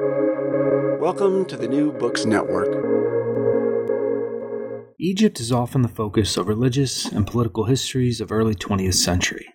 [0.00, 2.66] Welcome to the New Books Network.
[4.98, 9.46] Egypt is often the focus of religious and political histories of early 20th century.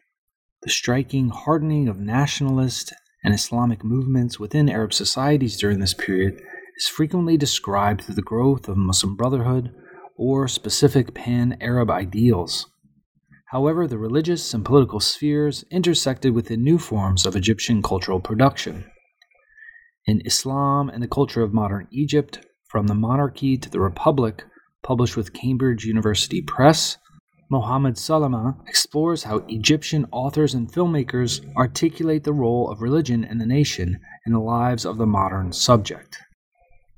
[0.61, 6.41] The striking hardening of nationalist and Islamic movements within Arab societies during this period
[6.77, 9.73] is frequently described through the growth of Muslim Brotherhood
[10.15, 12.65] or specific pan Arab ideals.
[13.47, 18.85] However, the religious and political spheres intersected within new forms of Egyptian cultural production.
[20.09, 24.43] In Islam and the Culture of Modern Egypt, From the Monarchy to the Republic,
[24.81, 26.97] published with Cambridge University Press,
[27.47, 33.45] Mohammad Salama explores how Egyptian authors and filmmakers articulate the role of religion in the
[33.45, 36.17] nation in the lives of the modern subject.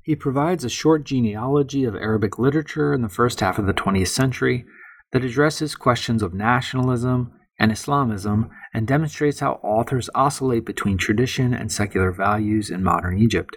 [0.02, 4.08] He provides a short genealogy of Arabic literature in the first half of the 20th
[4.08, 4.64] century
[5.12, 11.70] that addresses questions of nationalism and Islamism and demonstrates how authors oscillate between tradition and
[11.70, 13.56] secular values in modern Egypt.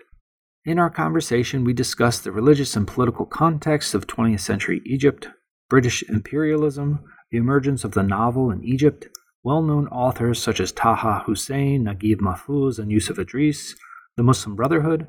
[0.65, 5.27] In our conversation, we discuss the religious and political context of 20th century Egypt,
[5.69, 9.07] British imperialism, the emergence of the novel in Egypt,
[9.43, 13.75] well known authors such as Taha Hussein, Naguib Mahfouz, and Yusuf Idris,
[14.17, 15.07] the Muslim Brotherhood,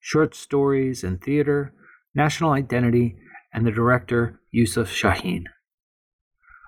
[0.00, 1.74] short stories and theater,
[2.14, 3.16] national identity,
[3.52, 5.44] and the director Youssef Chahine.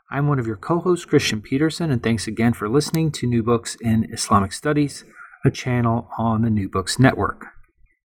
[0.08, 3.42] I'm one of your co hosts, Kristian Petersen, and thanks again for listening to New
[3.42, 5.04] Books in Islamic Studies,
[5.44, 7.46] a channel on the New Books Network.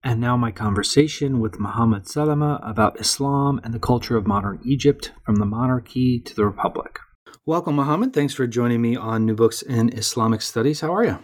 [0.02, 5.12] And now, my conversation with Mohammad Salama about Islam and the culture of modern Egypt
[5.26, 7.00] from the monarchy to the republic.
[7.46, 8.14] Welcome, Mohammad.
[8.14, 10.80] Thanks for joining me on New Books in Islamic Studies.
[10.80, 11.20] How are you?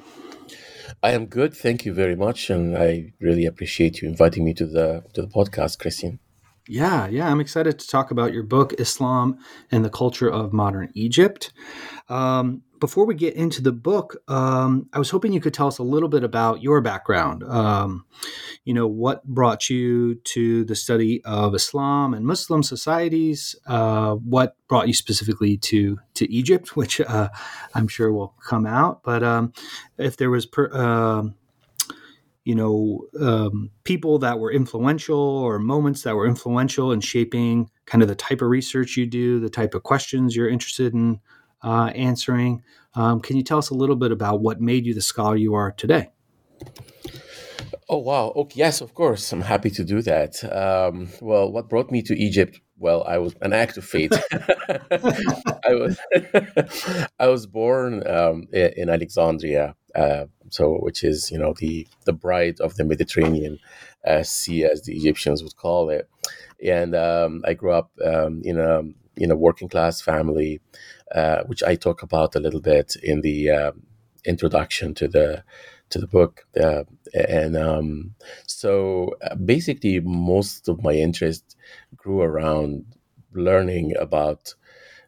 [1.02, 4.66] I am good, thank you very much, and I really appreciate you inviting me to
[4.66, 6.20] the to the podcast, Kristian.
[6.68, 9.38] Yeah, yeah, I'm excited to talk about your book, Islam
[9.72, 11.54] and the Culture of Modern Egypt.
[12.10, 15.78] Um, before we get into the book, um, I was hoping you could tell us
[15.78, 17.44] a little bit about your background.
[17.44, 18.06] Um,
[18.64, 23.56] you know, what brought you to the study of Islam and Muslim societies?
[23.68, 27.30] Uh, what brought you specifically to to Egypt, which uh,
[27.76, 29.04] I'm sure will come out.
[29.04, 29.54] But um,
[30.00, 31.30] if there was per, uh,
[32.46, 38.04] you know, um, people that were influential or moments that were influential in shaping kind
[38.04, 41.20] of the type of research you do, the type of questions you're interested in
[41.64, 42.64] uh, answering.
[42.94, 45.56] Um, can you tell us a little bit about what made you the scholar you
[45.56, 46.12] are today?
[47.90, 48.32] Oh wow!
[48.36, 50.44] Okay, yes, of course, I'm happy to do that.
[50.44, 52.60] Um, well, what brought me to Egypt?
[52.78, 54.12] Well, I was an act of fate.
[54.32, 56.00] I was
[57.20, 62.60] I was born um, in Alexandria, uh, so which is you know the the bride
[62.60, 63.60] of the Mediterranean
[64.06, 66.10] uh, Sea, as the Egyptians would call it.
[66.64, 68.84] And um, I grew up um, in a
[69.18, 70.62] in a working class family,
[71.14, 73.72] uh, which I talk about a little bit in the uh,
[74.26, 75.44] introduction to the
[75.90, 76.46] to the book.
[76.60, 76.84] Uh,
[77.14, 78.16] and um,
[78.48, 81.56] so uh, basically, most of my interest
[81.96, 82.86] grew around
[83.34, 84.56] learning about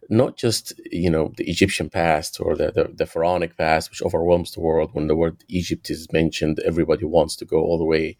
[0.09, 4.51] not just you know the Egyptian past or the, the, the pharaonic past, which overwhelms
[4.51, 4.91] the world.
[4.93, 8.17] When the word Egypt is mentioned, everybody wants to go all the way,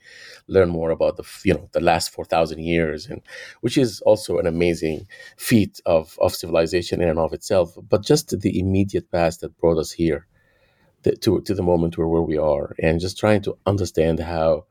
[0.47, 3.21] learn more about the you know the last four thousand years, and
[3.61, 7.77] which is also an amazing feat of of civilization in and of itself.
[7.89, 10.27] But just the immediate past that brought us here,
[11.03, 14.65] the, to to the moment where where we are, and just trying to understand how,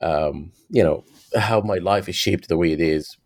[0.00, 1.04] um, you know,
[1.36, 3.16] how my life is shaped the way it is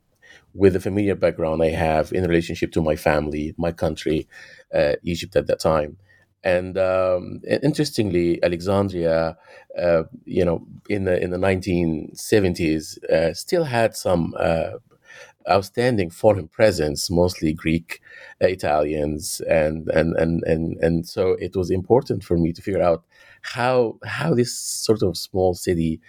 [0.59, 4.29] with the familiar background I have in relationship to my family, my country,
[4.75, 5.97] uh, Egypt at that time.
[6.45, 9.37] And, um, interestingly, Alexandria,
[9.79, 14.75] uh, you know, in the in the 1970s, uh, still had some uh,
[15.51, 18.01] outstanding foreign presence, mostly Greek,
[18.43, 22.83] uh, Italians, and, and and and and so it was important for me to figure
[22.83, 23.05] out
[23.43, 26.01] how how this sort of small city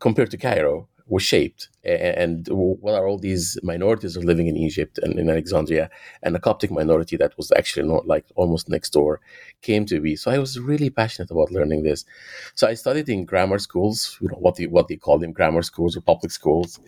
[0.00, 4.98] compared to Cairo was shaped and what are all these minorities are living in Egypt
[4.98, 5.88] and in Alexandria
[6.22, 9.20] and the Coptic minority that was actually not like almost next door
[9.62, 10.16] came to be.
[10.16, 12.04] So I was really passionate about learning this.
[12.54, 15.62] So I studied in grammar schools, you know what they what they call them grammar
[15.62, 16.78] schools or public schools.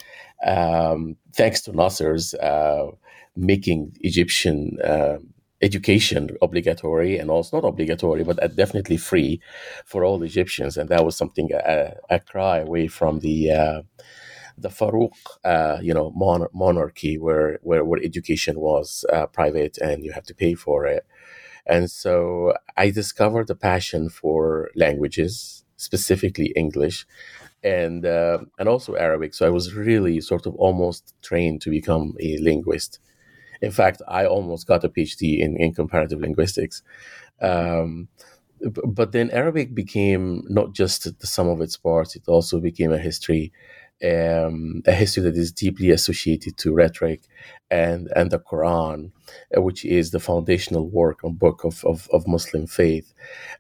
[0.47, 2.89] Um, thanks to Nasser's uh,
[3.37, 5.19] making Egyptian uh,
[5.63, 9.41] education obligatory and also not obligatory, but definitely free
[9.85, 10.77] for all Egyptians.
[10.77, 13.83] And that was something a cry away from the uh,
[14.59, 15.13] the Farouk,
[15.45, 20.25] uh, you know, mon- monarchy where, where where education was uh, private and you have
[20.25, 21.07] to pay for it.
[21.67, 27.07] And so I discovered a passion for languages, specifically English,
[27.65, 29.35] and uh, and also Arabic.
[29.35, 33.01] So I was really sort of almost trained to become a linguist.
[33.63, 36.83] In fact, I almost got a PhD in, in comparative linguistics.
[37.41, 38.09] Um,
[38.87, 42.99] but then Arabic became not just the sum of its parts; it also became a
[42.99, 43.53] history,
[44.03, 47.23] um, a history that is deeply associated to rhetoric
[47.71, 49.13] and and the Quran,
[49.57, 53.13] uh, which is the foundational work and book of, of, of Muslim faith.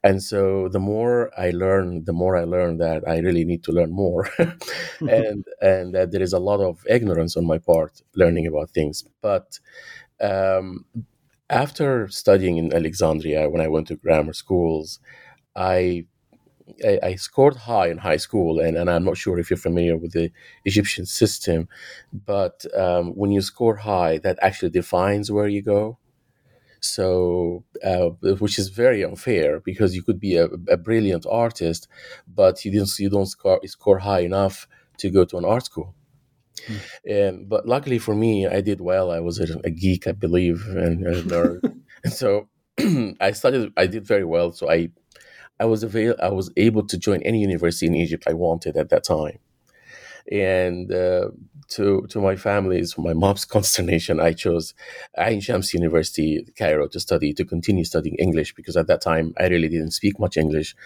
[0.02, 3.72] And so, the more I learn, the more I learn that I really need to
[3.72, 4.28] learn more,
[5.00, 9.04] and and that there is a lot of ignorance on my part learning about things,
[9.22, 9.58] but.
[10.22, 10.84] Um,
[11.48, 15.00] after studying in Alexandria, when I went to grammar schools,
[15.56, 16.06] I
[16.84, 19.96] I, I, scored high in high school, and, and I'm not sure if you're familiar
[19.96, 20.30] with the
[20.64, 21.68] Egyptian system,
[22.12, 25.98] but um, when you score high, that actually defines where you go.
[26.80, 31.88] So, uh, which is very unfair because you could be a, a brilliant artist,
[32.26, 34.66] but you didn't you don't score, score high enough
[34.98, 35.94] to go to an art school.
[36.66, 36.80] Mm.
[37.06, 39.10] And but luckily for me, I did well.
[39.10, 42.48] I was a, a geek, I believe, and and so
[43.20, 43.72] I studied.
[43.76, 44.52] I did very well.
[44.52, 44.88] So I,
[45.60, 48.88] I was avail- I was able to join any university in Egypt I wanted at
[48.90, 49.38] that time.
[50.30, 51.30] And uh,
[51.70, 54.74] to to my family's, my mom's consternation, I chose
[55.18, 59.46] Ain Shams University, Cairo, to study to continue studying English because at that time I
[59.48, 60.76] really didn't speak much English,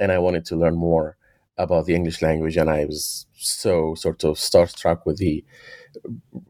[0.00, 1.16] and I wanted to learn more
[1.56, 5.44] about the English language, and I was so sort of starstruck with the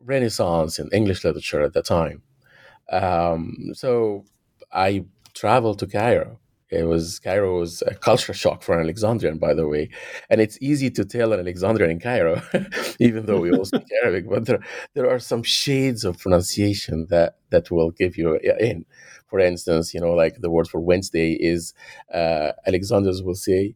[0.05, 2.23] Renaissance in English literature at the time.
[2.91, 4.25] Um, so
[4.73, 6.41] I traveled to Cairo.
[6.71, 9.91] It was Cairo was a culture shock for an Alexandrian, by the way,
[10.31, 12.43] and it's easy to tell an Alexandrian in Cairo,
[12.99, 14.29] even though we all speak Arabic.
[14.29, 14.61] But there,
[14.95, 18.87] there are some shades of pronunciation that that will give you in.
[19.29, 21.75] For instance, you know, like the word for Wednesday is
[22.13, 23.75] uh, Alexanders will say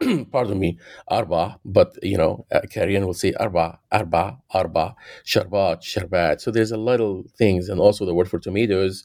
[0.32, 4.94] pardon me, arba, but you know, uh, Carian will say arba, arba, arba,
[5.24, 6.40] sharbat, sharbat.
[6.40, 9.04] So there's a little things, and also the word for tomatoes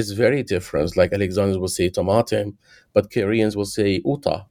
[0.00, 0.96] is very different.
[0.96, 2.48] Like Alexanders will say tomatem,
[2.94, 4.46] but Koreans will say uta.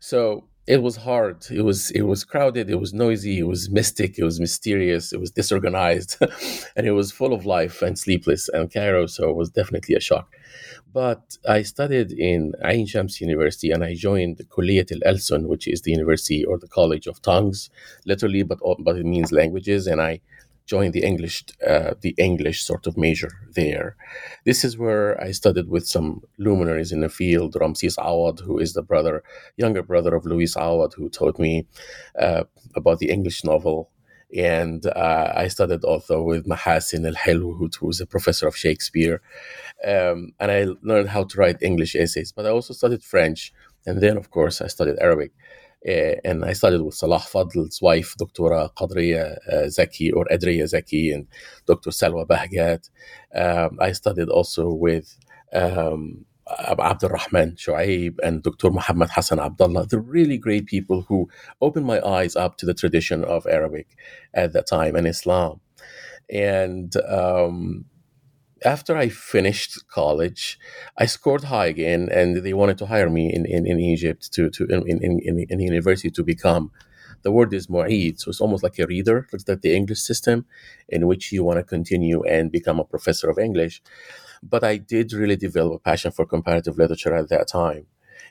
[0.00, 0.20] So
[0.66, 1.46] it was hard.
[1.50, 2.68] It was it was crowded.
[2.68, 3.38] It was noisy.
[3.38, 4.18] It was mystic.
[4.18, 5.12] It was mysterious.
[5.12, 6.16] It was disorganized,
[6.76, 8.48] and it was full of life and sleepless.
[8.48, 10.28] And Cairo, so it was definitely a shock.
[10.92, 15.82] But I studied in Ain Shams University and I joined Kulliyat al Alsun, which is
[15.82, 17.70] the university or the college of tongues,
[18.04, 19.86] literally, but but it means languages.
[19.86, 20.20] And I
[20.66, 23.96] joined the English uh, the English sort of major there.
[24.44, 28.72] This is where I studied with some luminaries in the field, Ramses Awad, who is
[28.72, 29.22] the brother,
[29.56, 31.66] younger brother of Louis Awad, who taught me
[32.18, 33.90] uh, about the English novel
[34.34, 39.22] and uh, I studied also with Mahasin Al-Hilw, who was a professor of Shakespeare.
[39.84, 43.52] Um, and I learned how to write English essays, but I also studied French.
[43.86, 45.32] And then, of course, I studied Arabic.
[45.84, 48.68] And I studied with Salah Fadl's wife, Dr.
[48.76, 51.26] Qadriya Zaki or Adriya Zaki, and
[51.66, 51.90] Dr.
[51.90, 52.90] Salwa Bahgat.
[53.34, 55.16] Um, I studied also with
[55.52, 58.70] um, Abdul Rahman Shuaib and Dr.
[58.70, 59.86] Muhammad Hassan Abdullah.
[59.86, 61.28] They're really great people who
[61.60, 63.96] opened my eyes up to the tradition of Arabic
[64.34, 65.60] at that time and Islam.
[66.30, 67.84] And um,
[68.64, 70.58] after I finished college,
[70.96, 74.50] I scored high again, and they wanted to hire me in, in, in Egypt to,
[74.50, 76.70] to in, in, in, in university to become
[77.22, 79.26] the word is mu'id, so it's almost like a reader.
[79.32, 80.46] It's like the English system
[80.88, 83.82] in which you want to continue and become a professor of English.
[84.42, 87.86] But I did really develop a passion for comparative literature at that time.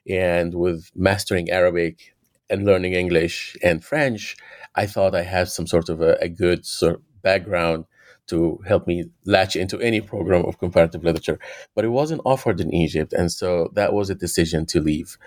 [0.08, 2.16] And with mastering Arabic
[2.50, 4.38] and learning English and French,
[4.76, 7.86] I thought I had some sort of a, a good sort of background
[8.28, 11.40] to help me latch into any program of comparative literature.
[11.76, 13.14] But it wasn't offered in Egypt.
[13.14, 15.18] And so that was a decision to leave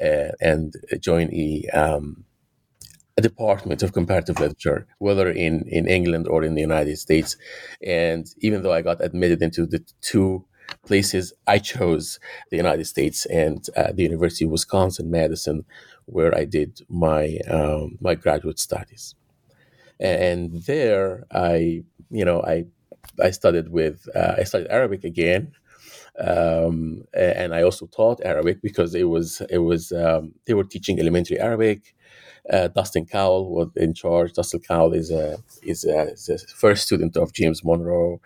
[0.00, 2.24] uh, and join a um,
[3.16, 7.36] a department of comparative literature, whether in, in England or in the United States.
[7.82, 10.44] And even though I got admitted into the two
[10.86, 12.18] places, I chose
[12.50, 15.64] the United States and uh, the University of Wisconsin Madison,
[16.06, 19.14] where I did my um, my graduate studies.
[19.98, 22.66] And there, I you know I
[23.22, 25.52] I studied with uh, I studied Arabic again.
[26.18, 31.00] Um, and I also taught Arabic because it was it was um, they were teaching
[31.00, 31.94] elementary Arabic,
[32.50, 34.32] uh, Dustin Cowell was in charge.
[34.32, 38.20] Dustin Cowell is a is a, is a first student of James Monroe,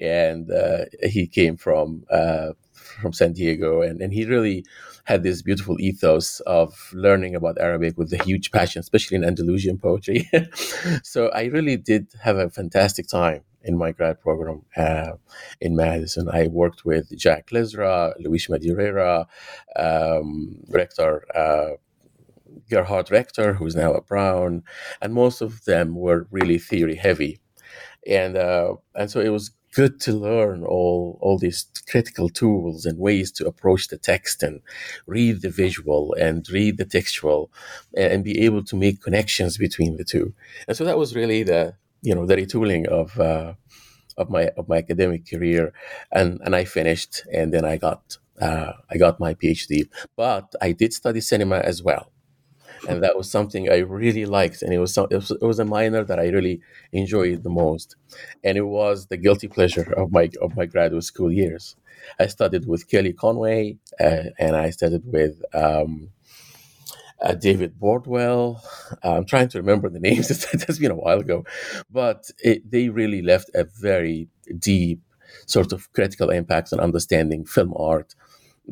[0.00, 4.64] and uh, he came from uh, from San Diego, and, and he really
[5.06, 9.78] had this beautiful ethos of learning about Arabic with a huge passion, especially in Andalusian
[9.78, 10.28] poetry.
[11.02, 15.12] so I really did have a fantastic time in my grad program uh,
[15.60, 16.28] in Madison.
[16.28, 19.26] I worked with Jacques Lezra, Luis Madureira,
[19.76, 21.76] um, Richter uh,
[22.68, 24.64] Gerhard Richter, who's now at Brown,
[25.00, 27.38] and most of them were really theory heavy,
[28.06, 31.60] and uh, and so it was good to learn all all these
[31.92, 34.56] critical tools and ways to approach the text and
[35.06, 37.50] read the visual and read the textual
[38.00, 40.26] and, and be able to make connections between the two.
[40.66, 41.62] And so that was really the
[42.02, 43.54] you know the retooling of uh,
[44.16, 45.72] of my of my academic career,
[46.12, 49.88] and and I finished, and then I got uh, I got my PhD.
[50.16, 52.12] But I did study cinema as well,
[52.88, 55.64] and that was something I really liked, and it was, it was it was a
[55.64, 56.60] minor that I really
[56.92, 57.96] enjoyed the most,
[58.44, 61.76] and it was the guilty pleasure of my of my graduate school years.
[62.20, 66.10] I studied with Kelley Conway, uh, and I studied with um,
[67.20, 68.60] uh, David Bordwell.
[69.02, 70.30] I'm trying to remember the names.
[70.30, 71.44] it has been a while ago,
[71.90, 74.28] but it, they really left a very
[74.58, 75.00] deep
[75.46, 78.14] sort of critical impact on understanding film art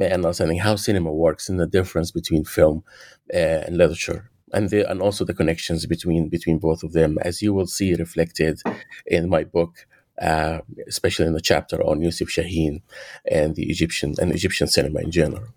[0.00, 2.84] and understanding how cinema works and the difference between film
[3.32, 4.30] and literature.
[4.52, 7.94] And, the, and also the connections between between both of them, as you will see
[7.94, 8.62] reflected
[9.04, 9.86] in my book,
[10.20, 12.82] uh, especially in the chapter on Youssef Chahine
[13.28, 15.48] and the Egyptian and Egyptian cinema in general.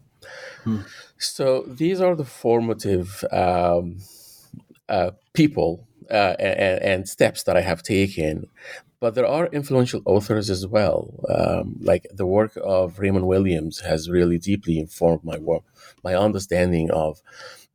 [0.63, 0.79] Hmm.
[1.17, 3.98] So these are the formative um,
[4.89, 8.48] uh, people uh, and, and, steps that I have taken.
[9.00, 11.24] But there are influential authors as well.
[11.30, 15.63] Um, like the work of Raymond Williams has really deeply informed my work,
[16.04, 17.22] my understanding of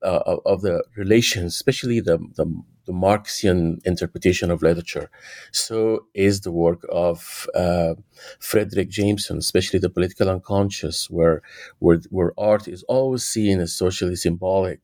[0.03, 2.47] uh, of, the relations, especially the, the,
[2.87, 5.11] the Marxian interpretation of literature.
[5.53, 7.95] So is the work of uh,
[8.41, 11.43] Fredric Jameson, especially the political unconscious, where,
[11.79, 14.81] where where art is always seen as socially symbolic.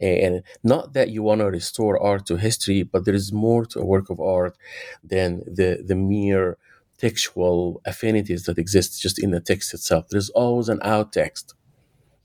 [0.00, 3.80] And not that you want to restore art to history, but there is more to
[3.80, 4.56] a work of art
[5.02, 6.56] than the, the mere
[6.98, 10.08] textual affinities that exist just in the text itself.
[10.08, 11.54] There's always an out text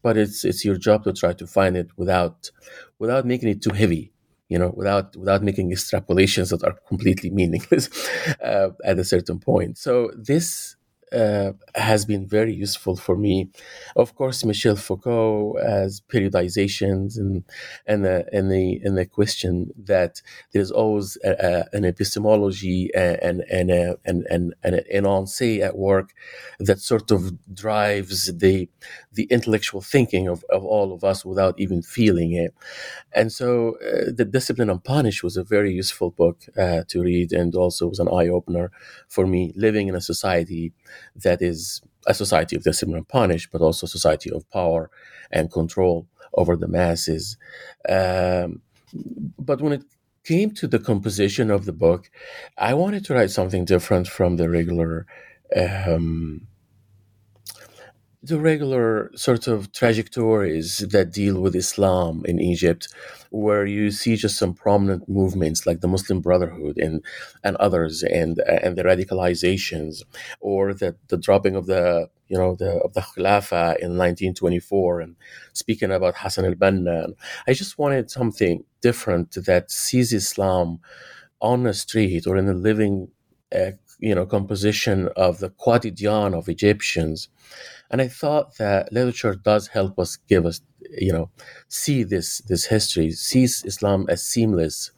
[0.01, 2.51] but it's it's your job to try to find it without
[2.99, 4.11] without making it too heavy
[4.49, 7.89] you know without without making extrapolations that are completely meaningless
[8.43, 10.75] uh, at a certain point so this
[11.13, 13.49] uh, has been very useful for me.
[13.95, 17.43] Of course, Michel Foucault has periodizations and
[17.85, 23.43] and the and the and the question that there's always a, a, an epistemology and
[23.51, 26.13] and a, and and and an énoncé at work
[26.59, 28.69] that sort of drives the
[29.13, 32.53] the intellectual thinking of, of all of us without even feeling it.
[33.13, 37.53] And so, uh, the discipline unpunished was a very useful book uh, to read, and
[37.55, 38.71] also was an eye opener
[39.07, 40.73] for me living in a society
[41.15, 44.89] that is a society of discipline and punish, but also society of power
[45.31, 47.37] and control over the masses.
[47.87, 48.61] Um,
[49.39, 49.83] but when it
[50.23, 52.09] came to the composition of the book,
[52.57, 55.05] I wanted to write something different from the regular.
[55.55, 56.47] Um,
[58.23, 62.87] the regular sort of trajectories that deal with Islam in Egypt,
[63.31, 67.03] where you see just some prominent movements like the Muslim Brotherhood and
[67.43, 70.03] and others, and and the radicalizations,
[70.39, 75.15] or the the dropping of the you know the of the Khilafah in 1924, and
[75.51, 77.13] speaking about Hassan al-Banna.
[77.47, 80.79] I just wanted something different that sees Islam
[81.41, 83.09] on the street or in the living.
[83.53, 83.71] Uh,
[84.03, 87.29] you know, composition of the quotidian of Egyptians,
[87.89, 90.61] and I thought that literature does help us give us,
[91.07, 91.29] you know,
[91.69, 94.91] see this this history, sees Islam as seamless.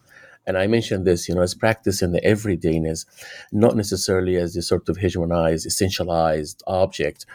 [0.47, 3.05] And I mentioned this, you know, as practice in the everydayness,
[3.51, 7.25] not necessarily as this sort of hegemonized, essentialized object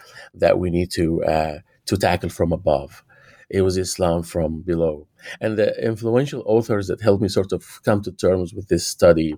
[0.42, 3.04] that we need to uh, to tackle from above.
[3.48, 5.06] It was Islam from below.
[5.40, 9.36] And the influential authors that helped me sort of come to terms with this study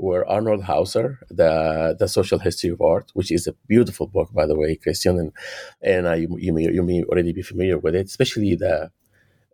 [0.00, 4.46] were Arnold Hauser, the the Social History of Art, which is a beautiful book, by
[4.46, 5.32] the way, Kristian, and
[5.82, 8.90] and uh, you, you, may you may already be familiar with it, especially the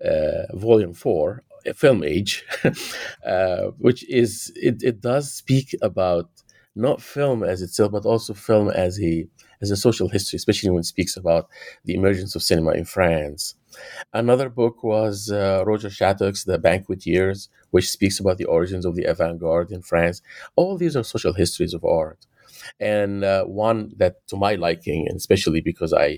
[0.04, 1.42] uh, volume four,
[1.74, 2.44] Film Age,
[3.26, 6.30] uh, which is it, it does speak about
[6.76, 9.26] not film as itself, but also film as a
[9.62, 11.48] as a social history, especially when it speaks about
[11.84, 13.54] the emergence of cinema in France.
[14.12, 18.94] Another book was uh, Roger Shattuck's The Banquet Years, which speaks about the origins of
[18.96, 20.16] the avant garde in France.
[20.60, 22.20] All these are social histories of art.
[22.80, 26.08] And uh, one that, to my liking, and especially because I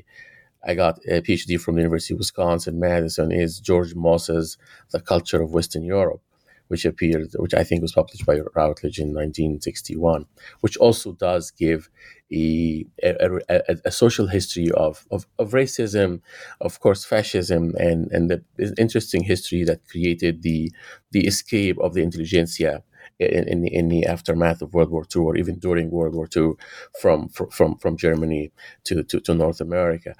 [0.70, 4.48] I got a PhD from the University of Wisconsin Madison, is George Mosse's
[4.94, 6.22] The Culture of Western Europe
[6.68, 10.26] which appeared, which I think was published by Routledge in 1961,
[10.60, 11.90] which also does give
[12.32, 16.20] a, a, a, a social history of, of, of, racism,
[16.60, 18.42] of course, fascism, and, and the
[18.78, 20.70] interesting history that created the,
[21.10, 22.82] the escape of the intelligentsia
[23.18, 26.52] in, in, in, the aftermath of World War II or even during World War II
[27.00, 28.52] from, from, from Germany
[28.84, 30.14] to, to, to North America.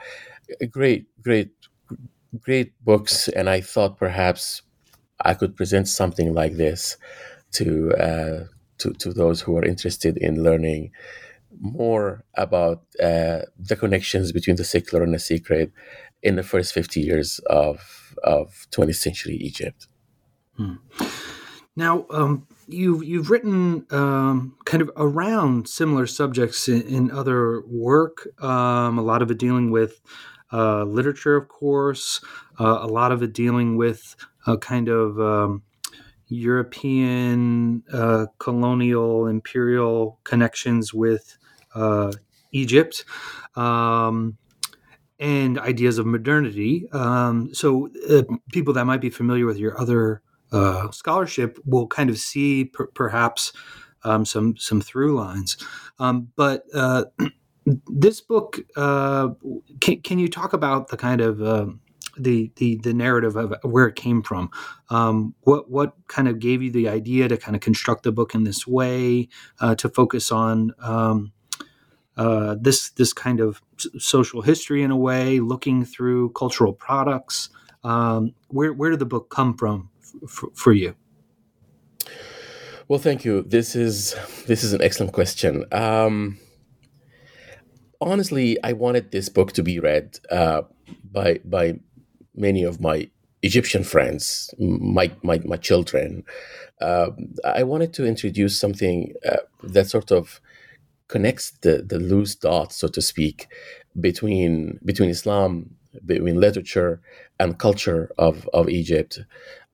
[0.70, 1.50] Great, great,
[2.40, 3.28] great books.
[3.28, 4.62] And I thought perhaps
[5.24, 6.96] I could present something like this
[7.52, 8.44] to uh,
[8.78, 10.92] to to those who are interested in learning
[11.60, 15.72] more about uh, the connections between the secular and the sacred
[16.22, 19.86] in the first 50 years of, of 20th century Egypt.
[20.56, 20.74] Hmm.
[21.76, 28.26] Now, um, you've you've written um, kind of around similar subjects in, in other work.
[28.42, 30.00] Um, a lot of it dealing with
[30.52, 32.20] uh, literature, of course.
[32.58, 35.62] Uh, a lot of it dealing with a kind of um,
[36.28, 41.38] European uh, colonial imperial connections with
[41.74, 42.12] uh,
[42.52, 43.04] Egypt.
[43.56, 44.36] Um,
[45.20, 46.88] and ideas of modernity.
[46.92, 52.08] Um, so, uh, people that might be familiar with your other uh, scholarship will kind
[52.08, 53.52] of see per- perhaps
[54.04, 55.56] um, some some through lines.
[55.98, 56.62] Um, but
[57.86, 59.30] this book, uh,
[59.80, 61.66] can, can you talk about the kind of uh,
[62.16, 64.50] the, the the narrative of where it came from?
[64.90, 68.34] Um, what what kind of gave you the idea to kind of construct the book
[68.34, 69.28] in this way
[69.60, 71.32] uh, to focus on um,
[72.16, 73.62] uh, this this kind of
[73.98, 77.50] social history in a way, looking through cultural products?
[77.84, 79.90] Um, where where did the book come from
[80.24, 80.94] f- for you?
[82.88, 83.42] Well, thank you.
[83.42, 85.64] This is this is an excellent question.
[85.72, 86.38] Um,
[88.00, 90.62] honestly, I wanted this book to be read uh,
[91.10, 91.80] by by
[92.34, 93.08] many of my
[93.42, 96.24] Egyptian friends, my my, my children.
[96.80, 97.10] Uh,
[97.44, 100.40] I wanted to introduce something uh, that sort of
[101.08, 103.48] connects the, the loose dots, so to speak,
[104.00, 107.00] between between Islam, between literature
[107.40, 109.20] and culture of, of Egypt.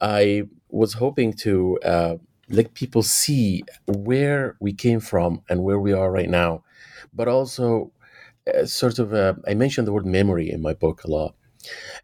[0.00, 2.16] I was hoping to uh,
[2.48, 6.62] let people see where we came from and where we are right now,
[7.12, 7.92] but also
[8.64, 11.34] sort of uh, I mentioned the word memory in my book a lot,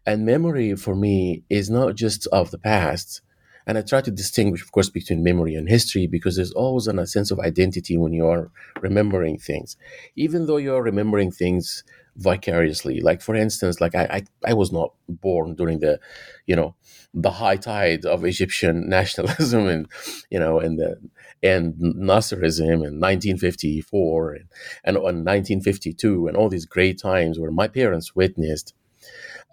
[0.05, 3.21] and memory for me is not just of the past.
[3.67, 7.07] And I try to distinguish, of course, between memory and history because there's always a
[7.07, 8.49] sense of identity when you are
[8.81, 9.77] remembering things,
[10.15, 11.83] even though you are remembering things
[12.17, 13.01] vicariously.
[13.01, 14.03] Like for instance, like I,
[14.45, 15.99] I, I was not born during the,
[16.47, 16.75] you know,
[17.13, 19.87] the high tide of Egyptian nationalism and
[20.29, 20.97] you know and the
[21.43, 24.47] and Nasserism in 1954 and,
[24.85, 28.73] and 1952 and all these great times where my parents witnessed.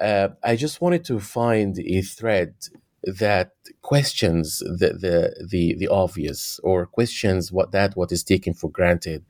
[0.00, 2.54] Uh, I just wanted to find a thread
[3.02, 8.70] that questions the, the the the obvious or questions what that what is taken for
[8.70, 9.24] granted.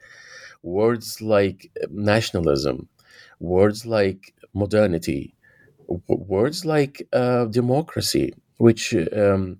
[0.63, 2.89] Words like nationalism,
[3.39, 5.35] words like modernity,
[6.09, 9.59] words like uh, democracy, which um,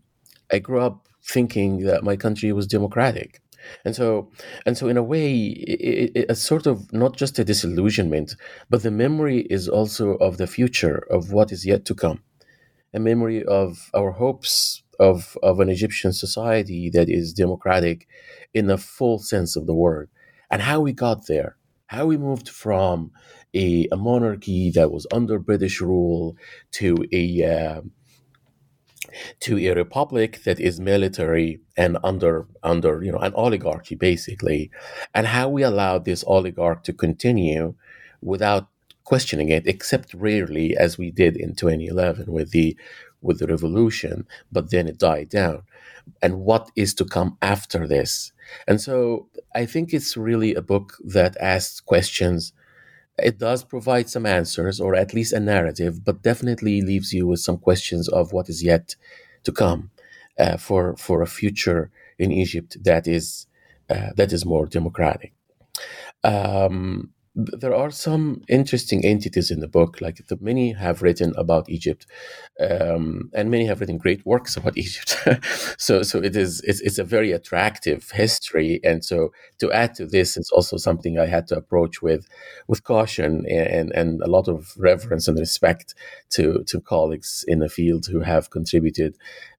[0.51, 3.41] I grew up thinking that my country was democratic.
[3.85, 4.31] And so,
[4.65, 8.35] and so, in a way, it, it, sort of not just a disillusionment,
[8.71, 12.23] but the memory is also of the future, of what is yet to come,
[12.95, 18.07] a memory of our hopes of of an Egyptian society that is democratic,
[18.55, 20.09] in the full sense of the word,
[20.51, 23.11] and how we got there, how we moved from
[23.55, 26.37] a, a monarchy that was under British rule
[26.73, 27.81] to a uh,
[29.41, 34.71] to a republic that is military and under under you know an oligarchy basically,
[35.15, 37.75] and how we allowed this oligarch to continue
[38.21, 38.69] without
[39.05, 42.77] questioning it, except rarely as we did in 2011 with the
[43.21, 45.63] with the revolution, but then it died down.
[46.23, 48.33] And what is to come after this?
[48.67, 52.53] And so I think it's really a book that asks questions
[53.23, 57.41] it does provide some answers or at least a narrative, but definitely leaves you with
[57.41, 58.97] some questions of what is yet
[59.45, 59.91] to come
[60.39, 63.47] uh, for for a future in Egypt that is
[63.91, 65.33] uh, that is more democratic.
[66.25, 70.01] Um, there are some interesting entities in the book.
[70.01, 72.05] Like the, many have written about Egypt,
[72.59, 75.17] um, and many have written great works about Egypt.
[75.79, 80.07] so, so it is it's, it's a very attractive history, and so to add to
[80.07, 82.27] this is also something I had to approach with
[82.67, 85.95] with caution and and a lot of reverence and respect
[86.31, 89.17] to to colleagues in the field who have contributed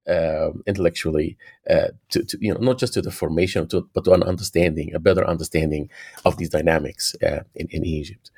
[0.09, 1.37] uh, intellectually
[1.69, 4.93] uh, to, to, you know not just to the formation to, but to an understanding
[4.93, 5.89] a better understanding
[6.25, 8.31] of these dynamics uh, in, in Egypt.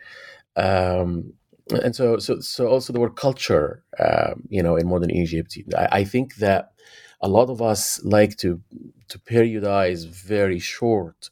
[0.56, 1.34] Um,
[1.72, 5.58] and so so so also the word culture um, you know in modern Egypt.
[5.78, 6.74] I, I, think that
[7.22, 8.62] a lot of us like to
[9.08, 11.30] to periodize very short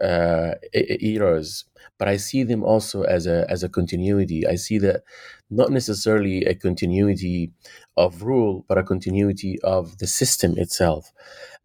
[0.00, 1.64] uh, eras
[2.02, 4.40] but I see them also as a as a continuity.
[4.54, 5.02] I see that
[5.50, 7.52] not necessarily a continuity
[7.96, 11.12] of rule, but a continuity of the system itself.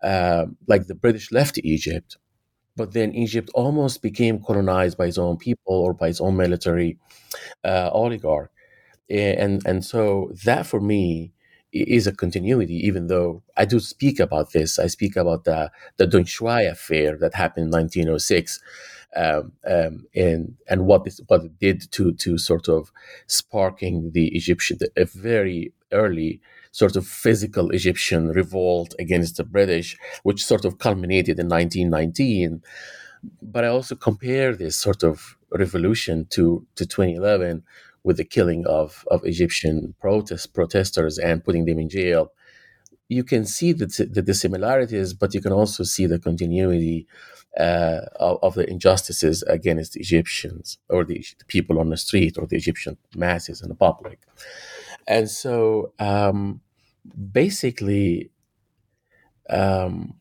[0.03, 2.17] Uh, like the British left Egypt,
[2.75, 6.99] but then Egypt almost became colonized by its own people or by its own military
[7.63, 8.51] uh, oligarch,
[9.09, 11.33] and and so that for me
[11.73, 14.79] is a continuity, even though I do speak about this.
[14.79, 18.59] I speak about the, the Shuai affair that happened in 1906.
[19.15, 22.91] Um, um, and and what this what it did to to sort of
[23.25, 26.41] sparking the Egyptian a very early
[26.71, 32.61] sort of physical Egyptian revolt against the British, which sort of culminated in 1919.
[33.41, 37.63] But I also compare this sort of revolution to to 2011
[38.03, 42.31] with the killing of, of Egyptian protest protesters and putting them in jail.
[43.09, 47.07] You can see the, the, the similarities, but you can also see the continuity
[47.57, 52.37] uh, of, of, the injustices against the Egyptians or the, the, people on the street
[52.37, 54.19] or the Egyptian masses and the public.
[55.07, 56.61] And so um,
[57.31, 58.29] basically,
[59.49, 60.15] um,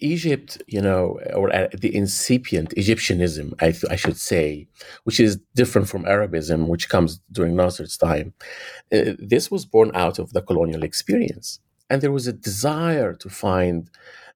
[0.00, 4.68] Egypt, you know, or the incipient Egyptianism, I, th- I, should say,
[5.04, 8.34] which is different from Arabism, which comes during Nasser's time,
[8.92, 11.58] uh, this was born out of the colonial experience
[11.92, 13.90] and there was a desire to find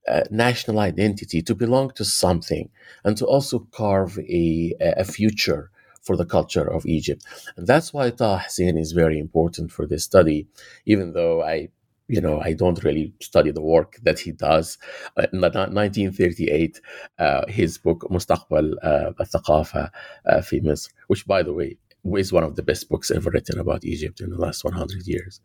[0.06, 2.68] uh, national identity, to belong to something,
[3.02, 5.70] and to also carve a, a future
[6.02, 7.24] for the culture of Egypt.
[7.56, 10.46] And that's why Taha Hussein is very important for this study,
[10.84, 11.70] even though I
[12.08, 14.78] you know, I don't really study the work that he does.
[15.16, 16.80] Uh, in 1938,
[17.18, 19.90] uh, his book, Mustaqbal uh, al-Thaqafa
[20.24, 20.76] uh,
[21.08, 21.78] which, by the way,
[22.16, 25.40] is one of the best books ever written about Egypt in the last 100 years.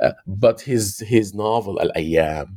[0.00, 2.56] Uh, but his his novel Al-Ayyam,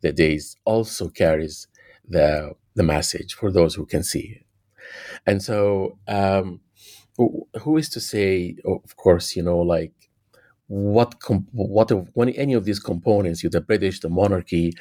[0.00, 1.68] The Days, also carries
[2.08, 4.46] the the message for those who can see it.
[5.26, 6.60] And so, um,
[7.62, 9.92] who is to say, of course, you know, like
[10.70, 14.72] what comp- what when any of these components, you the British, the monarchy,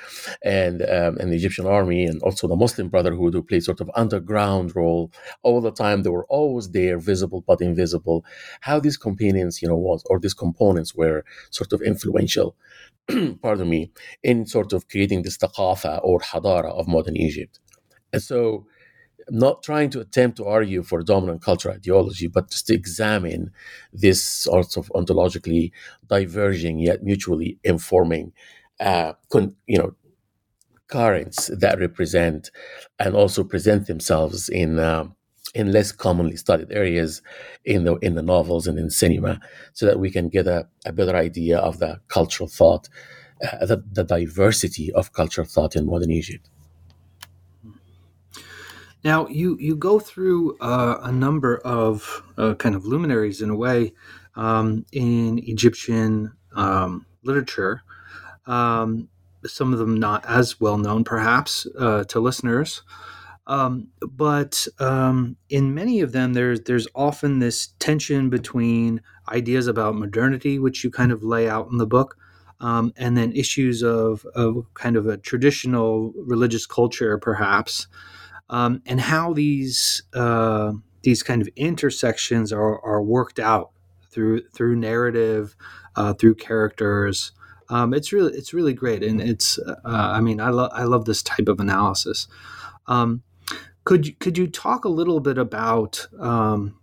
[0.43, 3.89] and um, and the Egyptian army, and also the Muslim Brotherhood, who played sort of
[3.95, 6.04] underground role all the time.
[6.04, 8.23] They were always there, visible but invisible.
[8.62, 12.56] How these components, you know, was or these components were sort of influential.
[13.41, 17.60] pardon me, in sort of creating this thaqafa or hadara of modern Egypt,
[18.13, 18.67] and so
[19.32, 23.52] not trying to attempt to argue for dominant cultural ideology, but just to examine
[23.94, 25.72] this sort of ontologically
[26.08, 28.34] diverging yet mutually informing,
[28.80, 29.96] uh, con- you know,
[30.88, 32.52] currents that represent
[32.98, 35.15] and also present themselves in um,
[35.56, 37.22] in less commonly studied areas
[37.65, 39.39] in the in the novels and in cinema,
[39.74, 42.89] so that we can get a, a better idea of the cultural thought,
[43.44, 46.50] uh, the, the diversity of cultural thought in modern Egypt.
[49.03, 53.55] Now, you, you go through uh, a number of uh, kind of luminaries in a
[53.55, 53.93] way
[54.35, 57.81] um, in Egyptian um, literature.
[58.45, 59.07] Um,
[59.45, 62.81] some of them not as well known, perhaps, uh, to listeners.
[63.47, 69.95] Um, but um, in many of them, there's there's often this tension between ideas about
[69.95, 72.15] modernity, which you kind of lay out in the book,
[72.59, 77.88] um, and then issues of, of kind of a traditional religious culture, perhaps
[78.49, 83.71] um, and how these uh, these kind of intersections are, are worked out
[84.09, 85.55] through through narrative,
[85.95, 87.31] uh, through characters.
[87.69, 91.05] Um, it's really it's really great, and it's uh, I mean I love I love
[91.05, 92.27] this type of analysis.
[92.88, 93.23] Um,
[93.83, 96.79] could you, could you talk a little bit about um,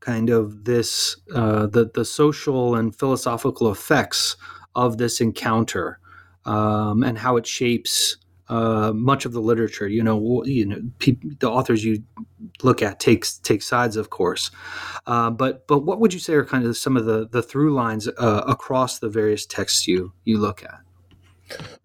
[0.00, 4.36] kind of this uh, the the social and philosophical effects
[4.76, 5.98] of this encounter
[6.44, 8.16] um, and how it shapes
[8.48, 9.88] uh, much of the literature.
[9.88, 12.02] You know, you know, pe- the authors you
[12.62, 14.50] look at takes take sides, of course.
[15.06, 17.72] Uh, but but what would you say are kind of some of the the through
[17.74, 20.80] lines uh, across the various texts you you look at?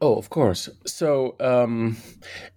[0.02, 0.70] Oh, of course.
[0.86, 1.98] So um,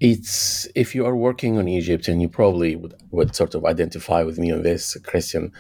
[0.01, 4.23] it's if you are working on Egypt, and you probably would, would sort of identify
[4.23, 5.51] with me on this, Kristian.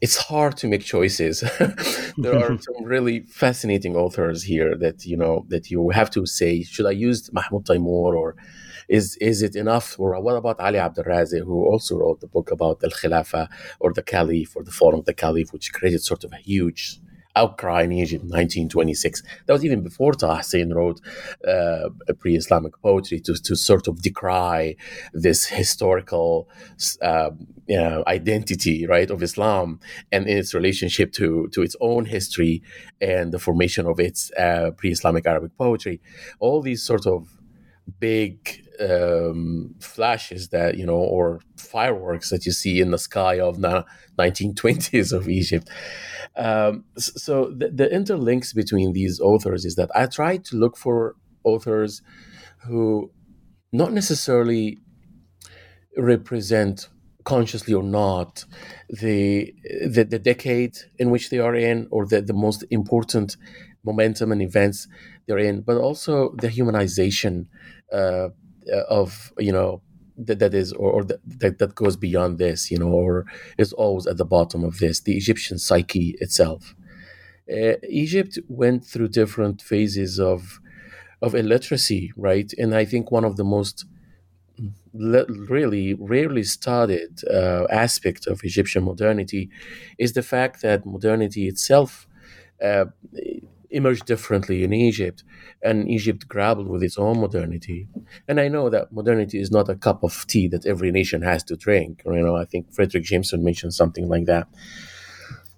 [0.00, 1.40] It's hard to make choices.
[2.18, 6.62] there are some really fascinating authors here that you know that you have to say,
[6.62, 8.36] should I use Mahmoud Taimur or
[8.88, 9.98] is is it enough?
[9.98, 13.48] Or what about Ali Abdel Raziq, who also wrote the book about the Khilafa
[13.80, 17.00] or the Caliph or the fall of the Caliph, which created sort of a huge
[17.42, 19.22] outcry in Egypt in 1926.
[19.46, 21.00] That was even before Taha Hussein wrote
[21.46, 24.76] uh, pre-Islamic poetry to, to sort of decry
[25.12, 26.48] this historical
[27.02, 27.30] uh,
[27.66, 32.62] you know, identity, right, of Islam and its relationship to, to its own history
[33.00, 36.00] and the formation of its uh, pre-Islamic Arabic poetry.
[36.40, 37.28] All these sort of
[38.00, 43.60] big um, flashes that you know or fireworks that you see in the sky of
[43.60, 43.84] the
[44.18, 45.68] 1920s of Egypt.
[46.36, 51.16] Um, so the, the interlinks between these authors is that I try to look for
[51.44, 52.02] authors
[52.66, 53.10] who
[53.72, 54.78] not necessarily
[55.96, 56.88] represent
[57.24, 58.44] consciously or not,
[58.88, 59.52] the,
[59.86, 63.36] the, the decade in which they are in, or the, the most important
[63.84, 64.88] momentum and events
[65.26, 67.46] they're in, but also the humanization
[67.92, 68.28] uh,
[68.88, 69.82] of you know
[70.16, 73.26] that, that is or, or that, that goes beyond this, you know, or
[73.58, 76.74] is always at the bottom of this, the Egyptian psyche itself.
[77.50, 80.60] Uh, Egypt went through different phases of
[81.22, 82.52] of illiteracy, right?
[82.58, 83.86] And I think one of the most
[84.94, 89.50] really rarely studied uh, aspect of Egyptian modernity
[89.98, 92.06] is the fact that modernity itself
[92.62, 92.86] uh,
[93.70, 95.24] emerged differently in Egypt,
[95.62, 97.88] and Egypt grappled with its own modernity.
[98.26, 101.42] And I know that modernity is not a cup of tea that every nation has
[101.44, 102.02] to drink.
[102.04, 104.48] You know, I think Fredric Jameson mentioned something like that.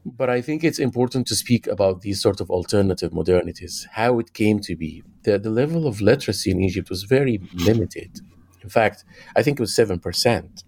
[0.04, 4.32] But I think it's important to speak about these sort of alternative modernities, how it
[4.32, 5.02] came to be.
[5.24, 8.20] The, the level of literacy in Egypt was very limited
[8.62, 9.04] in fact,
[9.36, 10.64] I think it was 7%.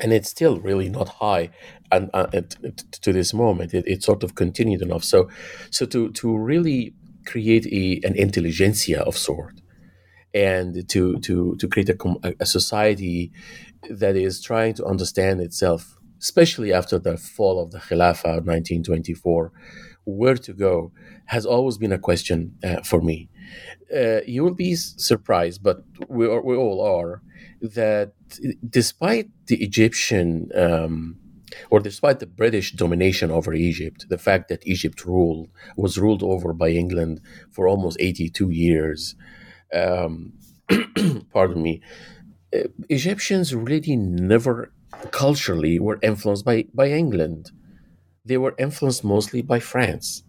[0.00, 1.50] And it's still really not high
[1.90, 3.74] and, uh, to this moment.
[3.74, 5.04] It, it, sort of continued enough.
[5.04, 5.28] So,
[5.70, 6.94] so to, to really
[7.26, 9.60] create a, an intelligentsia of sort
[10.34, 13.32] and to, to, to create a, a society
[13.90, 19.52] that is trying to understand itself, especially after the fall of the Khilafah of 1924,
[20.04, 20.92] where to go
[21.26, 23.28] has always been a question uh, for me
[23.94, 27.22] uh, you will be surprised, but we, are, we all are,
[27.62, 28.12] that
[28.68, 31.16] despite the Egyptian um,
[31.70, 36.52] or despite the British domination over Egypt, the fact that Egypt ruled was ruled over
[36.52, 37.20] by England
[37.50, 39.14] for almost 82 years,
[39.72, 40.32] um,
[41.32, 41.80] pardon me,
[42.54, 44.72] uh, Egyptians really never
[45.10, 47.50] culturally were influenced by, by England.
[48.24, 50.22] They were influenced mostly by France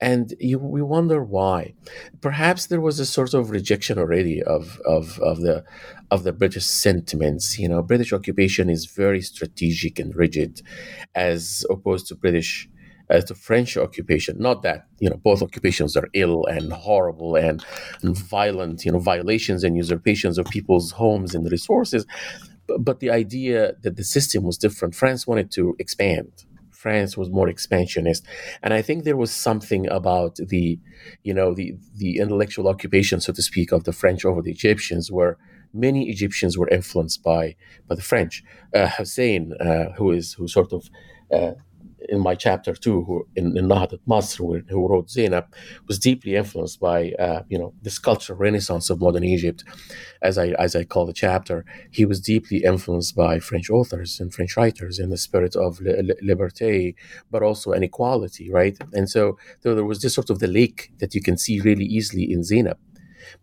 [0.00, 1.74] and you, we wonder why.
[2.20, 5.64] Perhaps there was a sort of rejection already of, of, of the
[6.10, 7.58] of the British sentiments.
[7.58, 10.62] You know, British occupation is very strategic and rigid,
[11.14, 12.68] as opposed to British
[13.10, 14.36] uh, to French occupation.
[14.38, 17.64] Not that you know both occupations are ill and horrible and,
[18.02, 18.84] and violent.
[18.84, 22.06] You know, violations and usurpations of people's homes and resources.
[22.78, 24.94] But the idea that the system was different.
[24.94, 26.44] France wanted to expand
[26.84, 28.22] France was more expansionist,
[28.62, 30.78] and I think there was something about the,
[31.28, 35.10] you know, the the intellectual occupation, so to speak, of the French over the Egyptians,
[35.10, 35.32] where
[35.72, 37.56] many Egyptians were influenced by
[37.88, 38.34] by the French.
[38.74, 40.82] Uh, Hussein, uh, who is who sort of
[41.36, 41.52] uh,
[42.08, 45.46] in my chapter two, who in, in Nahdat Masr, who, who wrote Zainab,
[45.86, 49.64] was deeply influenced by uh, you know this cultural renaissance of modern Egypt,
[50.22, 51.64] as I as I call the chapter.
[51.90, 56.14] He was deeply influenced by French authors and French writers in the spirit of li-
[56.24, 56.94] liberté,
[57.30, 58.76] but also inequality, right?
[58.92, 61.84] And so, so there was this sort of the lake that you can see really
[61.84, 62.78] easily in Zainab.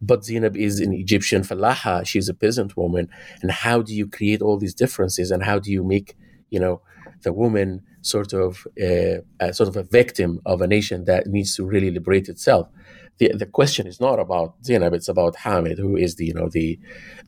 [0.02, 3.10] But Zainab is an Egyptian falaha; she's a peasant woman.
[3.42, 5.32] And how do you create all these differences?
[5.32, 6.16] And how do you make
[6.50, 6.82] you know
[7.26, 11.56] the woman sort of a, a sort of a victim of a nation that needs
[11.58, 12.70] to really liberate itself.
[13.18, 16.50] The, the question is not about Zainab, it's about Hamid, who is the you know
[16.50, 16.80] the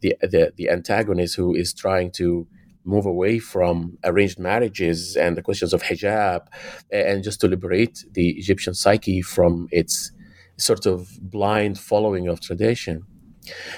[0.01, 2.47] the the, the antagonist who is trying to
[2.85, 6.47] move away from arranged marriages and the questions of hijab
[6.89, 10.11] and just to liberate the Egyptian psyche from its
[10.57, 13.03] sort of blind following of tradition.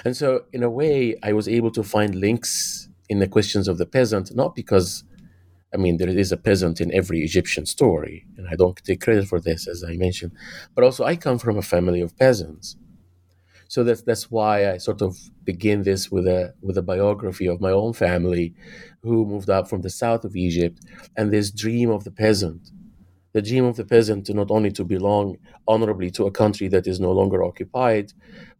[0.04, 3.78] And so, in a way, I was able to find links in the questions of
[3.78, 5.04] the peasant, not because
[5.72, 9.28] I mean, there is a peasant in every Egyptian story, and I don't take credit
[9.28, 10.32] for this, as I mentioned.
[10.74, 12.76] But also, I come from a family of peasants,
[13.68, 17.60] so that's that's why I sort of begin this with a with a biography of
[17.60, 18.54] my own family,
[19.02, 20.80] who moved up from the south of Egypt,
[21.16, 22.70] and this dream of the peasant,
[23.32, 25.36] the dream of the peasant to not only to belong
[25.68, 28.12] honorably to a country that is no longer occupied,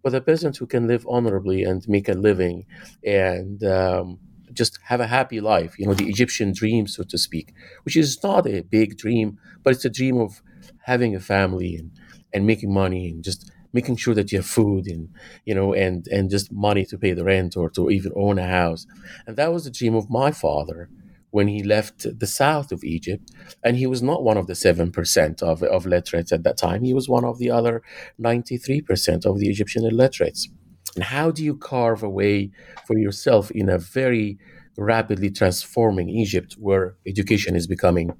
[0.03, 2.64] but a peasant who can live honorably and make a living
[3.05, 4.18] and um,
[4.53, 7.53] just have a happy life, you know, the Egyptian dream, so to speak,
[7.85, 10.43] which is not a big dream, but it's a dream of
[10.85, 11.91] having a family and,
[12.33, 15.09] and making money and just making sure that you have food and
[15.45, 18.47] you know and and just money to pay the rent or to even own a
[18.47, 18.87] house.
[19.27, 20.89] And that was the dream of my father
[21.31, 23.31] when he left the south of Egypt
[23.63, 26.83] and he was not one of the 7% of, of literates at that time.
[26.83, 27.83] He was one of the other
[28.21, 30.49] 93% of the Egyptian illiterates
[30.94, 32.50] and how do you carve a way
[32.87, 34.38] for yourself in a very
[34.76, 38.12] rapidly transforming Egypt where education is becoming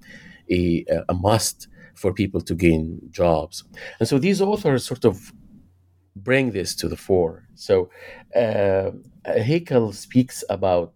[0.51, 3.65] a, a must for people to gain jobs?
[3.99, 5.33] And so these authors sort of
[6.15, 7.45] bring this to the fore.
[7.55, 7.91] So
[8.37, 8.91] uh,
[9.27, 10.93] Haykal speaks about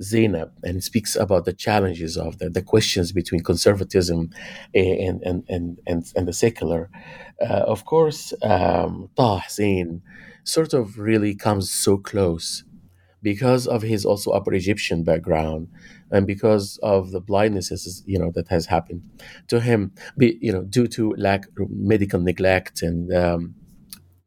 [0.00, 4.30] Zainab and speaks about the challenges of the, the questions between conservatism
[4.74, 6.88] and, and, and, and, and the secular.
[7.40, 10.02] Uh, of course, um, Taha Hussein
[10.48, 12.64] sort of really comes so close
[13.22, 15.68] because of his also Upper Egyptian background
[16.10, 19.02] and because of the blindnesses you know that has happened
[19.48, 23.54] to him, be, you know, due to lack medical neglect and um,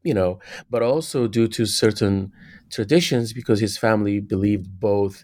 [0.03, 2.31] you know, but also due to certain
[2.71, 5.23] traditions because his family believed both.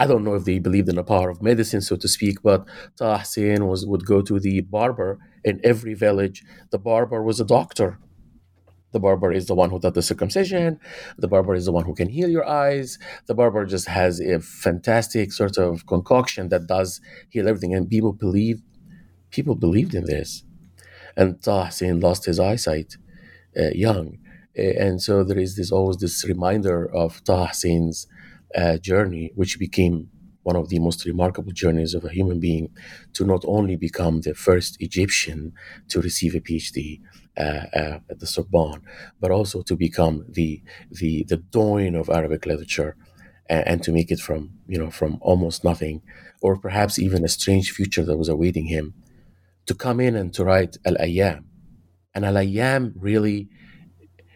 [0.00, 2.66] I don't know if they believed in the power of medicine, so to speak, but
[2.96, 6.44] Taha Hussein was would go to the barber in every village.
[6.70, 7.98] The barber was a doctor
[8.92, 10.80] the barber is the one who does the circumcision.
[11.18, 12.98] The barber is the one who can heal your eyes.
[13.26, 17.74] The barber just has a fantastic sort of concoction that does heal everything.
[17.74, 18.62] And people believe,
[19.30, 20.44] people believed in this.
[21.16, 22.96] And Taha Hussein lost his eyesight
[23.58, 24.18] uh, young.
[24.56, 28.06] and so there is this always this reminder of Taha Hussein's
[28.54, 30.08] uh, journey, which became
[30.42, 32.70] one of the most remarkable journeys of a human being
[33.12, 35.52] to not only become the first Egyptian
[35.88, 37.00] to receive a PhD,
[37.38, 38.82] uh, uh, at the Sorbonne,
[39.20, 42.96] but also to become the the the dawn of Arabic literature,
[43.48, 46.02] and, and, to make it from you know from almost nothing,
[46.42, 48.94] or perhaps even a strange future that was awaiting him,
[49.66, 51.44] to come in and to write Al Ayyam,
[52.14, 53.48] and Al Ayyam really,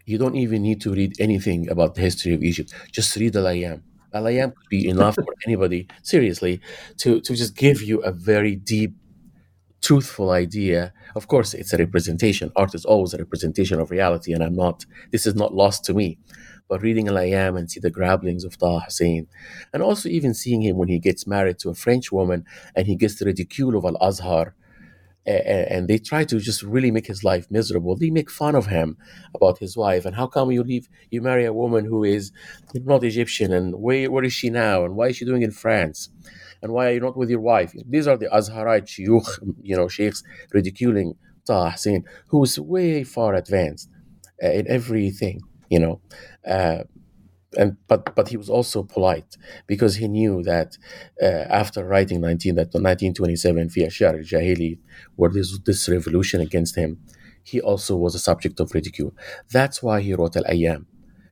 [0.07, 2.73] you don't even need to read anything about the history of Egypt.
[2.93, 3.83] Just read Al Ayyam.
[4.15, 6.61] Al Ayyam could be enough for anybody, seriously,
[6.99, 8.95] to to just give you a very deep
[9.83, 10.93] truthful idea.
[11.15, 12.53] Of course, it's a representation.
[12.57, 14.87] Art is always a representation of reality, and I'm not.
[15.11, 16.19] This is not lost to me.
[16.69, 19.27] But reading Al Ayyam and see the grabblings of Taha Hussein,
[19.73, 22.97] and also even seeing him when he gets married to a French woman and he
[22.97, 24.55] gets the ridicule of Al Azhar,
[25.27, 27.95] and they try to just really make his life miserable.
[27.97, 28.97] They make fun of him
[29.35, 32.33] about his wife and how come you leave, you marry a woman who is
[32.75, 36.11] not Egyptian, and where where is she now, and why is she doing in France?
[36.63, 37.75] and why are you not with your wife?
[37.89, 40.23] These are the Azharite shuyukh, you know, sheikhs
[40.53, 41.15] ridiculing
[41.47, 43.89] Taha Hussein, who is way far advanced
[44.43, 46.01] uh, in everything, you know.
[46.47, 46.85] Uh,
[47.57, 50.79] and but but he was also polite because he knew that
[51.23, 54.79] uh, after writing 19 that 1927 fi ashar al-jahili
[55.17, 56.99] where this this revolution against him
[57.43, 59.15] he also was a subject of ridicule
[59.51, 60.87] that's why he wrote al-ayyam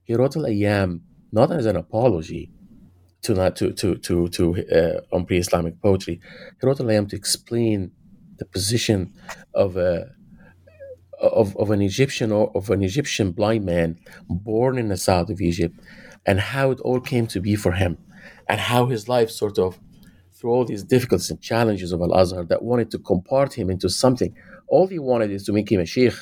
[0.05, 1.01] he wrote al-ayyam
[1.33, 2.51] not as an apology
[3.22, 4.44] to not to to to to
[4.78, 6.20] uh, on pre-Islamic poetry.
[6.61, 7.92] He wrote Al Ayyam to explain
[8.38, 9.12] the position
[9.54, 10.11] of a
[11.20, 15.40] of, of an Egyptian or of an Egyptian blind man born in the south of
[15.40, 15.78] Egypt,
[16.26, 17.98] and how it all came to be for him,
[18.48, 19.78] and how his life sort of
[20.33, 23.90] through all these difficulties and challenges of Al Azhar that wanted to compart him into
[23.90, 24.35] something.
[24.68, 26.14] All he wanted is to make him a sheikh,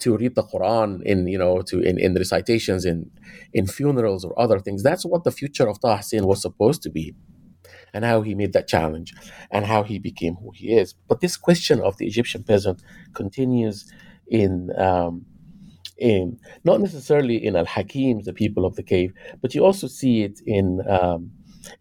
[0.00, 3.10] to read the Quran in you know to in, in recitations in
[3.52, 4.82] in funerals or other things.
[4.82, 7.14] That's what the future of Taha Hussein was supposed to be,
[7.94, 9.14] and how he made that challenge,
[9.50, 10.94] and how he became who he is.
[11.08, 12.82] But this question of the Egyptian peasant
[13.14, 13.90] continues
[14.28, 14.70] in.
[14.78, 15.26] Um,
[15.98, 20.22] in not necessarily in Al Hakim, the people of the cave, but you also see
[20.22, 21.30] it in um,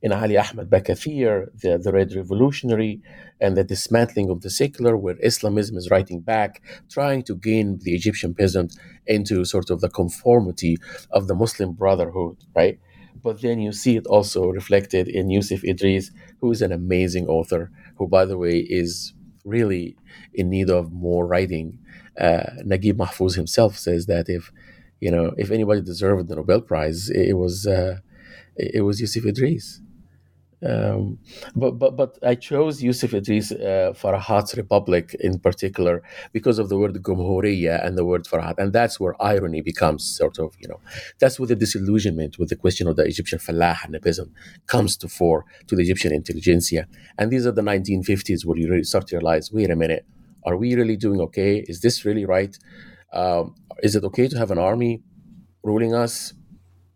[0.01, 3.01] in Ali Ahmed Bakathir, the, the Red Revolutionary,
[3.39, 7.93] and the dismantling of the secular, where Islamism is writing back, trying to gain the
[7.95, 8.75] Egyptian peasant
[9.07, 10.77] into sort of the conformity
[11.11, 12.79] of the Muslim Brotherhood, right?
[13.23, 17.71] But then you see it also reflected in Yusuf Idris, who is an amazing author,
[17.97, 19.13] who, by the way, is
[19.45, 19.95] really
[20.33, 21.79] in need of more writing.
[22.19, 24.51] Uh, Naguib Mahfouz himself says that if
[24.99, 27.97] you know if anybody deserved the Nobel Prize, it was uh,
[28.55, 29.81] it was Yusuf Idris.
[30.63, 31.17] Um,
[31.55, 36.77] but but but I chose Yusuf Idris uh, Farahat's Republic in particular because of the
[36.77, 40.79] word Gumhuriya and the word Farahat, and that's where irony becomes sort of you know
[41.19, 44.29] that's where the disillusionment with the question of the Egyptian falah and peasant
[44.67, 46.87] comes to fore to the Egyptian intelligentsia,
[47.17, 50.05] and these are the 1950s where you really start to realize, wait a minute,
[50.43, 51.65] are we really doing okay?
[51.67, 52.55] Is this really right?
[53.13, 55.01] Um, is it okay to have an army
[55.63, 56.33] ruling us?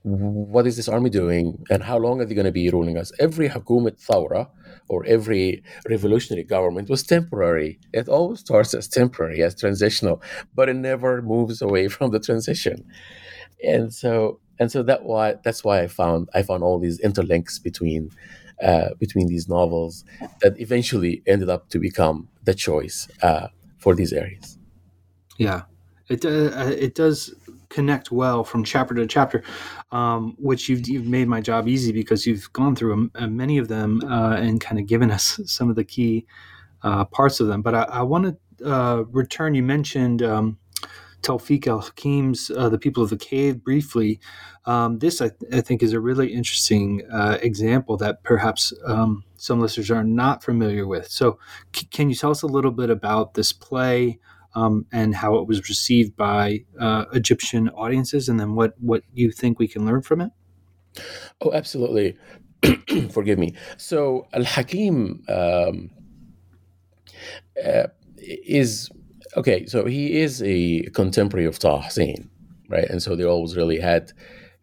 [0.05, 3.11] What is this army doing and how long are they going to be ruling us?
[3.19, 4.47] Every Hakumat Thawra
[4.87, 7.79] or every revolutionary government was temporary.
[7.91, 10.21] It always starts as temporary, as transitional,
[10.53, 12.85] but it never moves away from the transition.
[13.63, 17.61] And so and so that why that's why I found I found all these interlinks
[17.61, 18.11] between
[18.61, 20.05] uh, between these novels
[20.41, 23.47] that eventually ended up to become the choice uh,
[23.79, 24.59] for these areas.
[25.37, 25.63] Yeah,
[26.09, 27.33] it uh, it does
[27.69, 29.43] connect well from chapter to chapter,
[29.91, 33.57] um, which you've, you've made my job easy because you've gone through a, a many
[33.57, 36.25] of them uh, and kind of given us some of the key
[36.83, 37.61] uh, parts of them.
[37.61, 39.55] But I, I want to uh, return.
[39.55, 40.57] You mentioned um,
[41.21, 44.19] Tawfiq al Hakim's uh, The People of the Cave briefly.
[44.65, 49.59] Um, this, I, I, think, is a really interesting uh, example that perhaps um, some
[49.59, 51.07] listeners are not familiar with.
[51.07, 51.39] So,
[51.75, 54.19] c- can you tell us a little bit about this play?
[54.55, 59.31] Um, and how it was received by uh, Egyptian audiences, and then what what you
[59.31, 60.31] think we can learn from it.
[61.41, 62.17] Oh, absolutely.
[63.11, 63.53] Forgive me.
[63.77, 65.91] So Al Hakim um,
[67.63, 67.87] uh,
[68.17, 68.89] is
[69.35, 69.65] okay.
[69.65, 72.29] So he is a contemporary of Taha Hussein,
[72.69, 72.89] right?
[72.89, 74.13] And so they always really had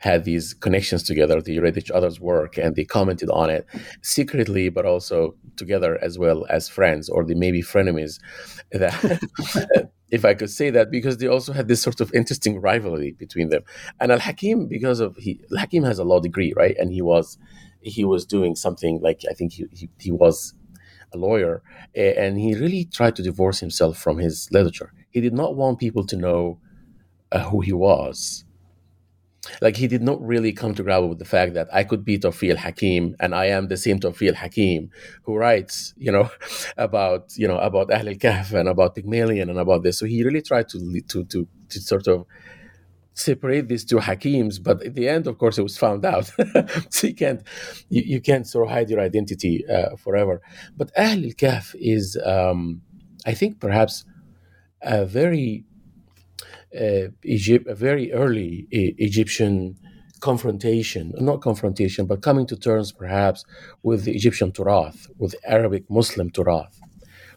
[0.02, 1.40] had these connections together.
[1.40, 3.64] They read each other's work and they commented on it
[4.02, 8.18] secretly, but also together as well as friends, or they may be frenemies.
[8.72, 13.12] That, if I could say that, because they also had this sort of interesting rivalry
[13.12, 13.62] between them.
[14.00, 16.74] And Al Hakim, because of he, Al Hakim has a law degree, right?
[16.78, 17.36] And he was
[17.82, 20.54] he was doing something like I think he, he, he was
[21.12, 21.62] a lawyer,
[21.94, 24.90] and he really tried to divorce himself from his literature.
[25.10, 26.58] He did not want people to know
[27.30, 28.46] uh, who he was
[29.60, 32.18] like he did not really come to grapple with the fact that I could be
[32.18, 34.90] Tawfiq Hakim and I am the same Tawfiq Hakim
[35.24, 36.30] who writes, you know,
[36.76, 39.98] about you know about Ahl al-Kahf and about Pygmalion and about this.
[39.98, 42.26] So he really tried to to to, to sort of
[43.14, 46.30] separate these two Hakims, but at the end, of course, it was found out.
[46.90, 47.42] so you can't
[47.88, 50.40] you, you can't sort of hide your identity uh, forever.
[50.76, 52.82] But Ahl al-Kahf is, um,
[53.26, 54.04] I think, perhaps
[54.80, 55.64] a very
[57.24, 59.76] Egypt, a very early e- Egyptian
[60.20, 63.44] confrontation, not confrontation, but coming to terms perhaps
[63.82, 66.78] with the Egyptian Turath, with Arabic Muslim Turath,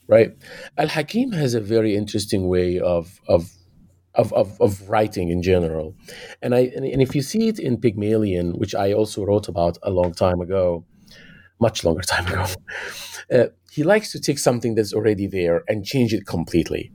[0.07, 0.31] right?
[0.77, 3.51] Al Hakim has a very interesting way of, of
[4.13, 5.93] of, of, of, writing in general.
[6.41, 9.77] And I and, and, if you see it in Pygmalion, which I also wrote about
[9.83, 10.86] a long time ago,
[11.59, 12.45] much longer time ago,
[13.29, 16.93] uh, he likes to take something that's already there and change it completely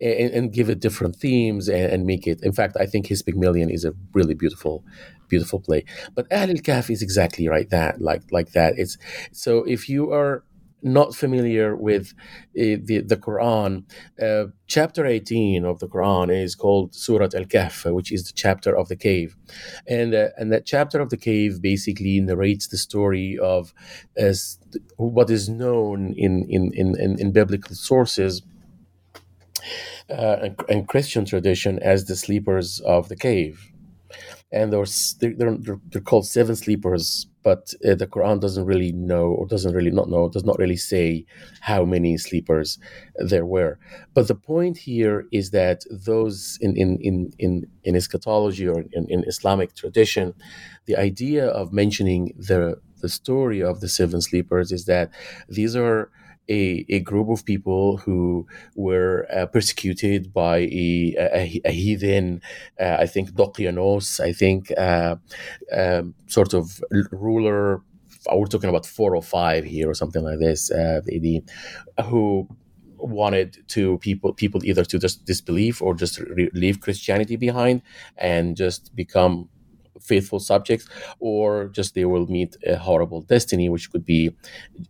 [0.00, 2.42] and, and give it different themes and, and, make it.
[2.42, 4.84] In fact, I think his Pygmalion is a really beautiful,
[5.28, 5.84] beautiful play.
[6.14, 8.74] But Ahl al-Kahf is exactly right that like like that.
[8.78, 8.96] It's
[9.32, 10.44] so if you are
[10.82, 12.14] not familiar with
[12.58, 13.84] uh, the, the Quran,
[14.20, 18.76] uh, chapter 18 of the Quran is called Surat Al Kahf, which is the chapter
[18.76, 19.36] of the cave.
[19.86, 23.74] And, uh, and that chapter of the cave basically narrates the story of
[24.16, 24.58] as
[24.96, 28.42] what is known in, in, in, in biblical sources
[30.08, 33.70] uh, and, and, Christian tradition as the sleepers of the cave.
[34.52, 34.84] And they're,
[35.20, 39.92] they're, they're called seven sleepers, but uh, the Quran doesn't really know, or doesn't really
[39.92, 41.24] not know, does not really say
[41.60, 42.78] how many sleepers
[43.14, 43.78] there were.
[44.12, 49.06] But the point here is that those in, in, in, in, in eschatology or in,
[49.08, 50.34] in Islamic tradition,
[50.86, 55.10] the idea of mentioning the, the story of the seven sleepers is that
[55.48, 56.10] these are
[56.50, 62.42] a, a group of people who were uh, persecuted by a, a, a heathen,
[62.80, 65.16] uh, I think Dokianos, I think uh,
[65.72, 66.82] um, sort of
[67.12, 67.82] ruler.
[68.30, 70.70] We're talking about four or five here, or something like this.
[70.70, 71.00] Uh,
[72.04, 72.48] who
[72.98, 77.82] wanted to people people either to just disbelieve or just re- leave Christianity behind
[78.18, 79.48] and just become
[80.12, 80.86] faithful subjects,
[81.18, 81.46] or
[81.78, 84.22] just they will meet a horrible destiny, which could be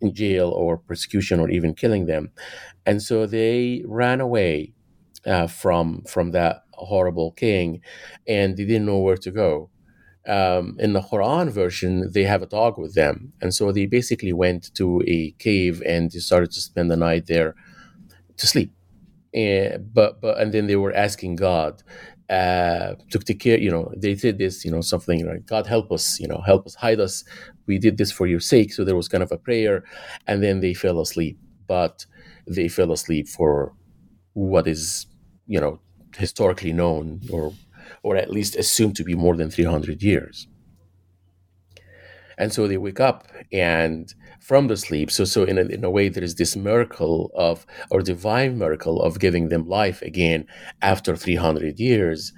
[0.02, 2.24] in jail or persecution or even killing them.
[2.88, 4.52] And so they ran away
[5.32, 6.54] uh, from from that
[6.90, 7.66] horrible king,
[8.26, 9.52] and they didn't know where to go.
[10.38, 14.34] Um, in the Quran version, they have a dog with them, and so they basically
[14.44, 14.86] went to
[15.18, 17.54] a cave and decided to spend the night there
[18.40, 18.70] to sleep.
[19.32, 21.72] And, but but and then they were asking God,
[22.30, 25.90] uh, to take care, you know, they did this, you know, something like, God help
[25.90, 27.24] us, you know, help us, hide us.
[27.66, 28.72] We did this for your sake.
[28.72, 29.84] So there was kind of a prayer,
[30.28, 31.38] and then they fell asleep.
[31.66, 32.06] But
[32.46, 33.74] they fell asleep for
[34.34, 35.06] what is,
[35.46, 35.80] you know,
[36.16, 37.52] historically known or
[38.02, 40.46] or at least assumed to be more than 300 years.
[42.38, 45.10] And so they wake up and from the sleep.
[45.10, 49.02] So, so in a, in a way, there is this miracle of, or divine miracle
[49.02, 50.46] of giving them life again
[50.82, 52.32] after 300 years.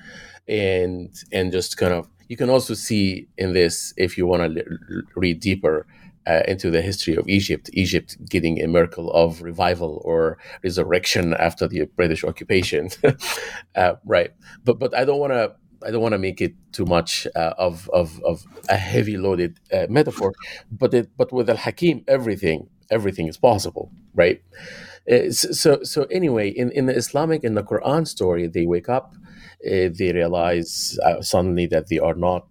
[0.49, 4.61] And, and just kind of, you can also see in this, if you want to
[4.61, 5.87] l- read deeper,
[6.27, 11.67] uh, into the history of Egypt, Egypt getting a miracle of revival or resurrection after
[11.67, 12.89] the British occupation,
[13.75, 14.31] uh, right?
[14.65, 15.55] But but I don't want to
[15.87, 19.59] I don't want to make it too much uh, of, of, of a heavy loaded
[19.73, 20.33] uh, metaphor,
[20.71, 24.43] but it, but with Al Hakim, everything everything is possible, right?
[25.11, 29.15] Uh, so so anyway, in, in the Islamic in the Quran story, they wake up,
[29.67, 32.47] uh, they realize uh, suddenly that they are not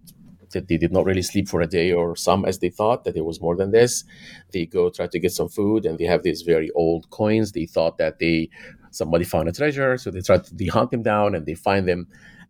[0.52, 3.16] that they did not really sleep for a day or some as they thought that
[3.16, 4.04] it was more than this
[4.52, 7.64] they go try to get some food and they have these very old coins they
[7.64, 8.48] thought that they
[8.90, 11.88] somebody found a treasure so they try to they hunt them down and they find
[11.88, 12.06] them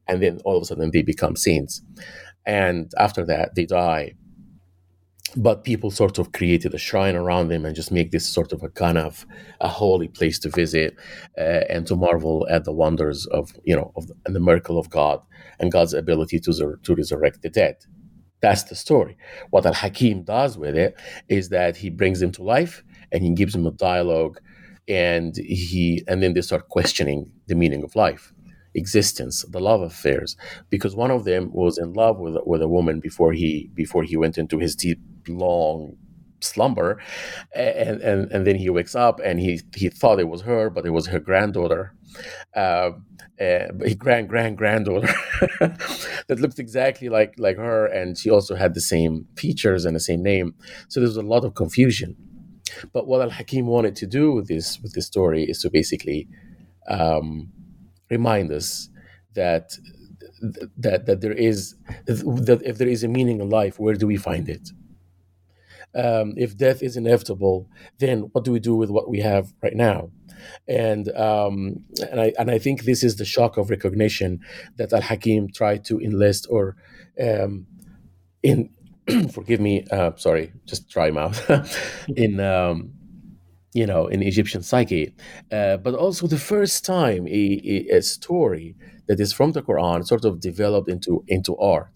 [0.09, 1.82] and then all of a sudden they become saints.
[2.46, 4.14] And after that, they die.
[5.34, 8.62] But people sort of created a shrine around them and just make this sort of
[8.62, 9.24] a kind of
[9.62, 10.94] a holy place to visit
[11.38, 14.78] uh, and to marvel at the wonders of you know of the, and the miracle
[14.78, 15.22] of God
[15.59, 17.76] and God's ability to to resurrect the dead.
[18.42, 19.16] That's the story.
[19.50, 22.82] What Al Hakim does with it is that he brings him to life
[23.12, 24.38] and he gives him a dialogue,
[24.88, 28.32] and he and then they start questioning the meaning of life,
[28.74, 30.36] existence, the love affairs,
[30.70, 34.16] because one of them was in love with with a woman before he before he
[34.16, 35.96] went into his deep long
[36.40, 37.00] slumber
[37.54, 40.84] and and and then he wakes up and he he thought it was her but
[40.84, 41.94] it was her granddaughter
[42.54, 42.90] uh,
[43.40, 43.66] uh,
[43.98, 45.08] grand grand granddaughter
[45.60, 50.00] that looked exactly like like her, and she also had the same features and the
[50.00, 50.54] same name.
[50.88, 52.16] So there was a lot of confusion.
[52.92, 56.28] But what Al Hakim wanted to do with this with this story is to basically
[56.88, 57.48] um,
[58.12, 58.88] remind us
[59.34, 59.66] that
[60.76, 61.74] that that there is
[62.06, 64.70] that if there is a meaning in life, where do we find it?
[65.94, 69.76] Um, if death is inevitable, then what do we do with what we have right
[69.76, 70.10] now?
[70.68, 74.40] and um, and I and I think this is the shock of recognition
[74.76, 76.76] that Al Hakim tried to enlist or
[77.20, 77.66] um,
[78.42, 78.70] in
[79.32, 81.38] forgive me, uh, sorry, just dry mouth
[82.16, 82.40] in.
[83.74, 85.14] You know, in Egyptian psyche,
[85.50, 90.06] uh, but also the first time a, a, a story that is from the Quran
[90.06, 91.88] sort of developed into into art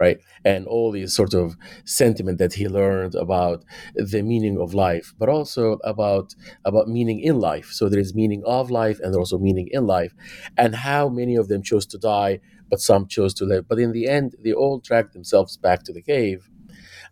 [0.00, 0.18] right?
[0.44, 3.64] And all these sort of sentiment that he learned about
[3.94, 7.66] the meaning of life, but also about about meaning in life.
[7.70, 10.12] So there is meaning of life and also meaning in life,
[10.56, 13.68] and how many of them chose to die, but some chose to live.
[13.68, 16.48] But in the end, they all dragged themselves back to the cave,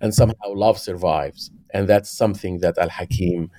[0.00, 3.50] and somehow love survives, and that's something that Al Hakim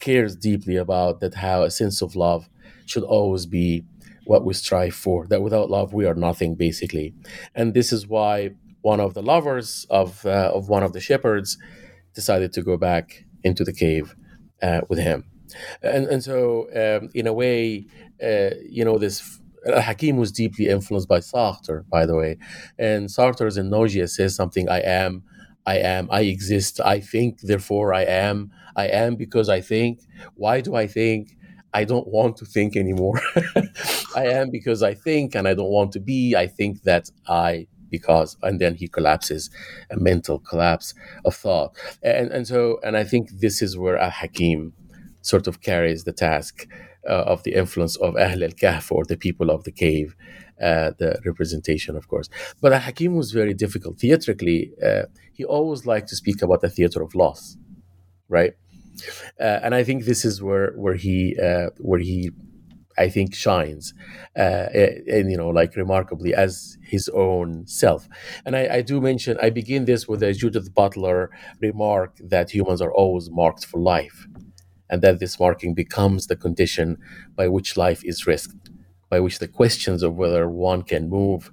[0.00, 1.20] cares deeply about.
[1.20, 2.48] That how a sense of love
[2.86, 3.84] should always be
[4.24, 7.14] what we strive for, that without love we are nothing, basically.
[7.54, 8.50] And this is why
[8.82, 11.56] one of the lovers of, uh, of one of the shepherds
[12.14, 14.14] decided to go back into the cave
[14.62, 15.24] uh, with him.
[15.82, 17.86] And, and so, um, in a way,
[18.22, 22.36] uh, you know, this Hakim was deeply influenced by Sartre, by the way.
[22.78, 25.22] And Sartre's in Nausea says something I am,
[25.66, 30.00] I am, I exist, I think, therefore I am, I am because I think.
[30.34, 31.36] Why do I think?
[31.74, 33.20] I don't want to think anymore.
[34.16, 36.34] I am because I think, and I don't want to be.
[36.34, 39.50] I think that I because and then he collapses
[39.90, 40.94] a mental collapse
[41.24, 44.72] of thought and and so and i think this is where al hakim
[45.22, 46.66] sort of carries the task
[47.08, 50.14] uh, of the influence of ahl al-kahf or the people of the cave
[50.62, 52.28] uh, the representation of course
[52.60, 55.02] but al hakim was very difficult theatrically uh,
[55.32, 57.56] he always liked to speak about the theater of loss
[58.28, 58.54] right
[59.40, 62.30] uh, and I think this is where where he uh, where he
[62.98, 63.94] I think shines,
[64.36, 68.08] uh, and you know, like remarkably as his own self.
[68.44, 72.82] And I, I, do mention, I begin this with a Judith Butler remark that humans
[72.82, 74.26] are always marked for life,
[74.90, 76.98] and that this marking becomes the condition
[77.36, 78.70] by which life is risked,
[79.08, 81.52] by which the questions of whether one can move,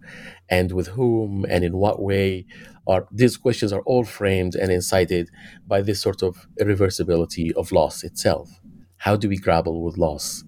[0.50, 2.48] and with whom and in what way
[2.88, 5.30] are these questions are all framed and incited
[5.68, 8.50] by this sort of irreversibility of loss itself.
[8.98, 10.44] How do we grapple with loss?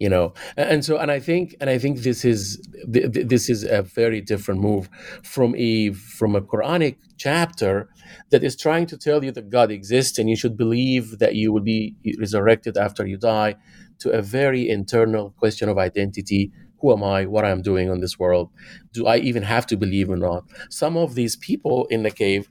[0.00, 3.82] You know, and so and I think and I think this is this is a
[3.82, 4.88] very different move
[5.22, 7.88] from a from a Quranic chapter
[8.30, 11.52] that is trying to tell you that God exists and you should believe that you
[11.52, 13.54] will be resurrected after you die
[14.00, 16.50] to a very internal question of identity
[16.84, 17.24] who am I?
[17.24, 18.50] What I'm doing on this world?
[18.92, 20.44] Do I even have to believe or not?
[20.68, 22.46] Some of these people in the cave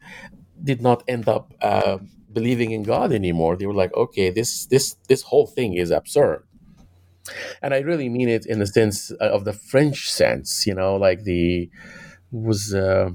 [0.64, 2.00] did not end up uh,
[2.32, 3.56] believing in God anymore.
[3.56, 6.44] They were like, okay, this this this whole thing is absurd.
[7.62, 11.26] And I really mean it in the sense of the French sense, you know, like
[11.26, 11.70] the
[12.32, 13.12] was uh,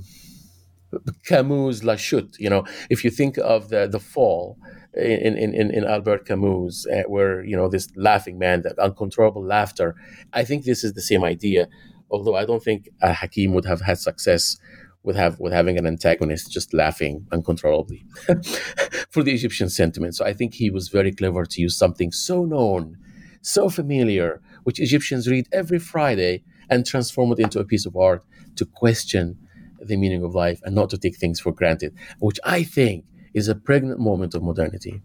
[1.26, 2.36] Camus' La Chute.
[2.38, 4.56] You know, if you think of the the fall,
[4.94, 9.94] in in, in Albert Camus, uh, where you know this laughing man, that uncontrollable laughter.
[10.32, 11.68] I think this is the same idea,
[12.10, 14.56] although I don't think uh, Hakim would have had success
[15.02, 18.04] with have with having an antagonist just laughing uncontrollably
[19.10, 20.16] for the Egyptian sentiment.
[20.16, 22.96] So I think he was very clever to use something so known,
[23.42, 28.24] so familiar, which Egyptians read every Friday, and transform it into a piece of art
[28.56, 29.38] to question
[29.80, 33.04] the meaning of life and not to take things for granted, which I think
[33.38, 35.00] is a pregnant moment of modernity.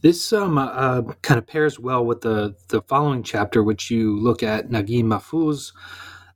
[0.00, 4.44] This um, uh, kind of pairs well with the, the following chapter, which you look
[4.44, 5.72] at Naguib Mahfouz,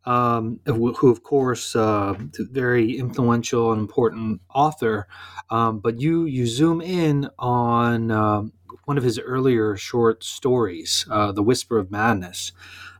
[0.05, 5.07] um, who, of course, uh, very influential and important author.
[5.51, 8.53] Um, but you you zoom in on um,
[8.86, 12.53] one of his earlier short stories, uh, "The Whisper of Madness,"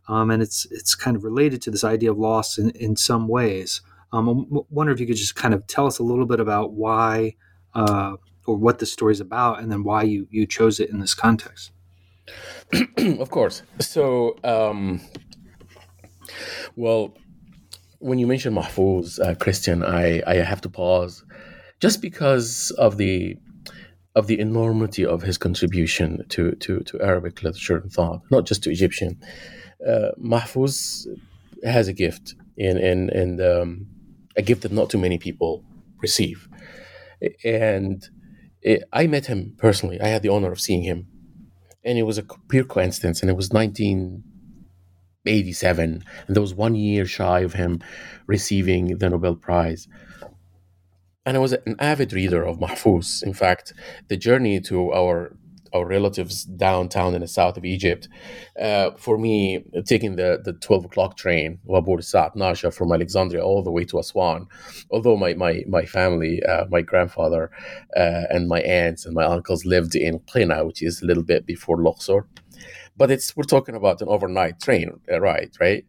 [0.07, 3.27] um, and it's it's kind of related to this idea of loss in, in some
[3.27, 3.81] ways.
[4.13, 6.73] Um, I wonder if you could just kind of tell us a little bit about
[6.73, 7.35] why
[7.73, 10.99] uh, or what the story is about, and then why you you chose it in
[10.99, 11.71] this context.
[12.97, 13.63] of course.
[13.79, 15.01] So, um,
[16.75, 17.17] well,
[17.99, 21.23] when you mention Mahfouz, uh, Kristian, I, I have to pause
[21.79, 23.37] just because of the
[24.15, 28.61] of the enormity of his contribution to, to, to Arabic literature and thought, not just
[28.63, 29.19] to Egyptian.
[29.83, 31.07] Uh, Mahfouz
[31.63, 33.87] has a gift, in, in, in um,
[34.35, 35.63] a gift that not too many people
[36.01, 36.47] receive.
[37.43, 38.07] And
[38.91, 40.01] I met him personally.
[40.01, 41.07] I had the honor of seeing him.
[41.85, 43.21] And it was a pure coincidence.
[43.21, 46.03] And it was 1987.
[46.27, 47.81] And there was one year shy of him
[48.27, 49.87] receiving the Nobel Prize
[51.25, 53.23] and I was an avid reader of Mahfouz.
[53.23, 53.73] In fact,
[54.07, 55.35] the journey to our
[55.73, 58.07] our relatives downtown in the south of Egypt,
[58.61, 63.63] uh, for me, taking the, the 12 o'clock train, Wabur Sa'at Nasha from Alexandria all
[63.63, 64.47] the way to Aswan,
[64.91, 67.51] although my, my, my family, uh, my grandfather
[67.97, 71.45] uh, and my aunts and my uncles lived in Qina, which is a little bit
[71.45, 72.27] before Luxor.
[72.95, 75.83] But it's we're talking about an overnight train uh, ride, right?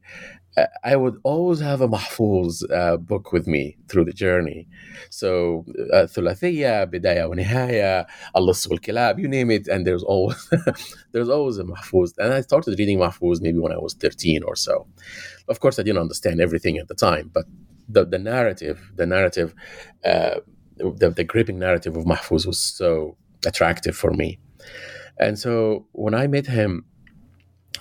[0.84, 4.68] I would always have a Mahfouz uh, book with me through the journey.
[5.11, 10.48] So, uh, Thulathiyya, Bidaya wa Nihaya, Al-Liss wal-Kilab, you name it, and there's always
[11.12, 12.16] there's always a Mahfouz.
[12.18, 14.86] And I started reading Mahfouz maybe when I was 13 or so.
[15.48, 17.46] Of course, I didn't understand everything at the time, but
[17.88, 19.55] the, the narrative, the narrative,
[20.05, 20.36] uh,
[20.76, 24.38] the, the gripping narrative of Mahfouz was so attractive for me.
[25.18, 26.84] And so when I met him,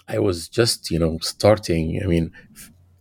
[0.07, 2.01] I was just, you know, starting.
[2.03, 2.31] I mean,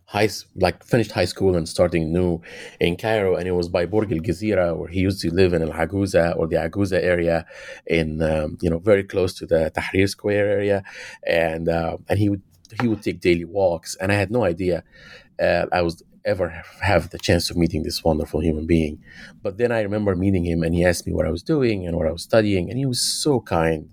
[0.07, 2.40] high like finished high school and starting new
[2.80, 5.62] in Cairo, and it was by Burg Al Gezira, where he used to live in
[5.62, 7.47] Al Aguza or the Aguza area,
[7.86, 10.84] in um, you know very close to the Tahrir Square area,
[11.26, 12.43] and uh, and he would
[12.80, 14.82] he would take daily walks, and I had no idea
[15.40, 19.03] uh, I was ever have the chance of meeting this wonderful human being.
[19.43, 21.97] But then I remember meeting him, and he asked me what I was doing and
[21.97, 23.88] what I was studying, and he was so kind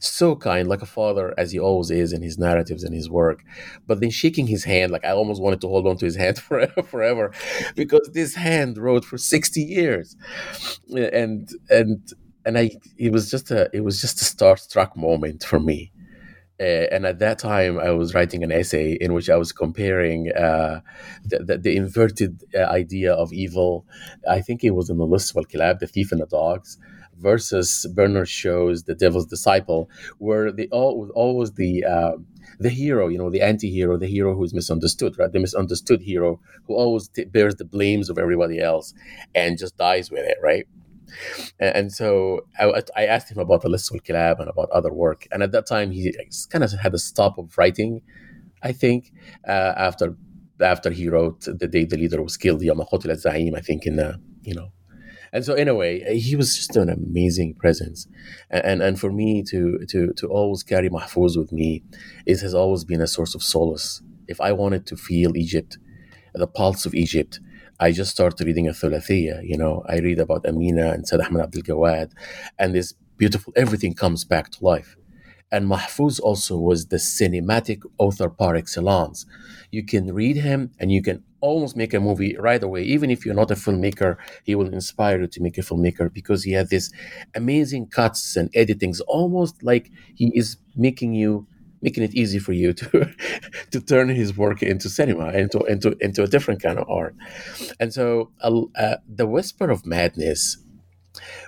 [0.00, 3.44] so kind, like a father, as he always is in his narratives and his work.
[3.86, 6.38] But then shaking his hand, like I almost wanted to hold on to his hand
[6.48, 7.32] forever, forever
[7.76, 10.16] because this hand wrote for 60 years.
[10.90, 12.12] And, and,
[12.44, 15.92] and I, it was just a, it was just a starstruck moment for me.
[16.60, 20.30] Uh, and at that time, I was writing an essay in which I was comparing
[20.32, 20.82] uh,
[21.24, 23.86] the, the, the, inverted uh, idea of evil.
[24.28, 26.76] I think it was in the Liss wal-Kilab, the thief and the dogs,
[27.20, 32.12] versus Bernard Shaw's The Devil's Disciple, where they all was always the uh,
[32.58, 35.32] the hero, you know, the anti-hero, the hero who's misunderstood, right?
[35.32, 38.92] The misunderstood hero who always t- bears the blames of everybody else
[39.34, 40.66] and just dies with it, right?
[41.58, 45.26] And, and so I, I, asked him about the Liss wal-Kilab and about other work,
[45.32, 46.14] and at that time he
[46.50, 48.02] kind of had a stop of writing,
[48.62, 49.12] I think,
[49.48, 50.16] uh, after
[50.60, 54.20] after he wrote the day the leader was killed, Yom Zaim, I think in the
[54.42, 54.70] you know
[55.32, 58.08] and so, in a way, eh, he was just an amazing presence.
[58.50, 61.82] And, and, and for me to, to, to always carry Mahfouz with me,
[62.26, 64.02] it has always been a source of solace.
[64.28, 65.78] If I wanted to feel Egypt,
[66.34, 67.40] the pulse of Egypt,
[67.78, 69.40] I just started reading a thulathiyya.
[69.44, 72.12] You know, I read about Amina and Said Ahmed Abdul Gawad,
[72.58, 74.96] and this beautiful, everything comes back to life.
[75.52, 79.26] And Mahfouz also was the cinematic author par excellence.
[79.70, 82.82] You can read him and you can almost make a movie right away.
[82.82, 86.44] Even if you're not a filmmaker, he will inspire you to make a filmmaker because
[86.44, 86.90] he had this
[87.34, 91.46] amazing cuts and editings, almost like he is making you
[91.82, 93.10] making it easy for you to
[93.70, 97.14] to turn his work into cinema into into into a different kind of art.
[97.78, 100.58] And so uh, the Whisper of Madness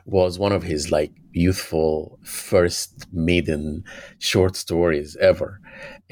[0.07, 3.85] was one of his like youthful first maiden
[4.19, 5.61] short stories ever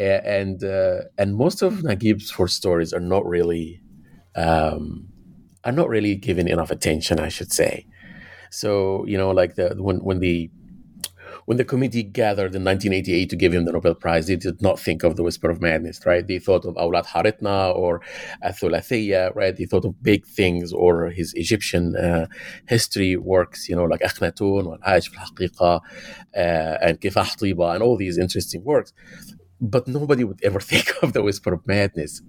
[0.00, 3.80] and uh, and most of Naguib's short stories are not really
[4.34, 5.08] um,
[5.64, 7.86] are not really given enough attention I should say
[8.50, 10.50] so you know like the when when the
[11.46, 14.78] when the committee gathered in 1988 to give him the Nobel Prize, they did not
[14.78, 16.24] think of the Whisper of Madness, right?
[16.26, 18.02] They thought of Awlad Haritna or
[18.44, 19.56] Athulathiyya, right?
[19.56, 22.26] They thought of big things or his Egyptian uh,
[22.68, 25.10] history works, you know, like Akhnatun or Aish
[25.60, 25.82] al
[26.36, 28.92] uh, and Kifah Tiba and all these interesting works.
[29.60, 32.22] But nobody would ever think of the Whisper of Madness.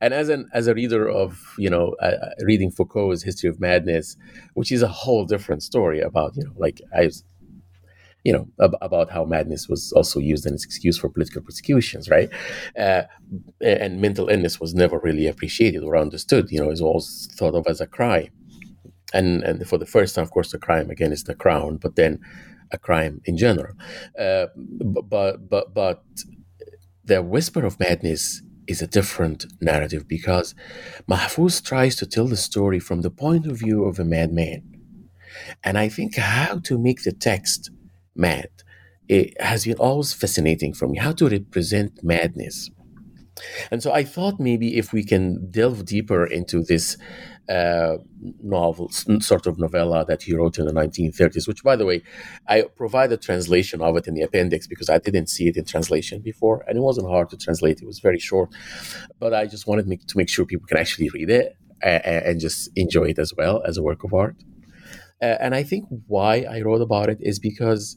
[0.00, 4.16] And as an as a reader of you know uh, reading Foucault's History of Madness,
[4.54, 7.10] which is a whole different story about you know like I
[8.24, 12.08] you know, ab- about how madness was also used as an excuse for political persecutions,
[12.08, 12.30] right?
[12.78, 13.02] Uh,
[13.60, 16.50] and mental illness was never really appreciated or understood.
[16.50, 18.30] You know, it's always thought of as a crime.
[19.14, 21.96] And and for the first time, of course, the crime again is the crown, but
[21.96, 22.20] then
[22.72, 23.74] a crime in general.
[24.18, 26.02] Uh, but but but
[27.04, 30.54] the whisper of madness is a different narrative because
[31.08, 34.62] Mahfouz tries to tell the story from the point of view of a madman.
[35.62, 37.70] And I think how to make the text
[38.14, 38.48] mad.
[39.08, 42.70] It has been always fascinating for me how to represent madness.
[43.70, 46.96] And so I thought maybe if we can delve deeper into this
[47.48, 47.98] uh,
[48.42, 52.02] novel, sort of novella that he wrote in the 1930s, which, by the way,
[52.48, 55.64] I provide a translation of it in the appendix because I didn't see it in
[55.64, 57.82] translation before, and it wasn't hard to translate.
[57.82, 58.50] It was very short,
[59.18, 63.04] but I just wanted to make sure people can actually read it and, just enjoy
[63.04, 64.36] it as well as a work of art.
[65.22, 67.96] Uh, and I think why I wrote about it is because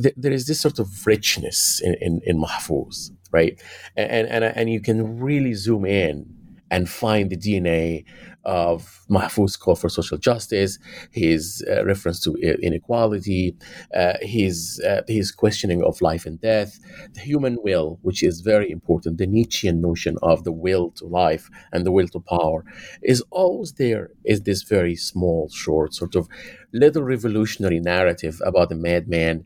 [0.00, 3.60] th- there is this sort of richness in, in, in Mahfouz, right?
[3.96, 6.31] And, and, and you can really zoom in
[6.72, 8.04] and find the DNA
[8.44, 10.78] of Mahfouz's call for social justice,
[11.12, 13.54] his uh, reference to inequality,
[13.94, 16.80] uh, his uh, his questioning of life and death,
[17.12, 21.50] the human will, which is very important, the Nietzschean notion of the will to life
[21.72, 22.64] and the will to power,
[23.02, 24.10] is always there.
[24.24, 26.26] Is this very small, short, sort of
[26.72, 29.44] little revolutionary narrative about a madman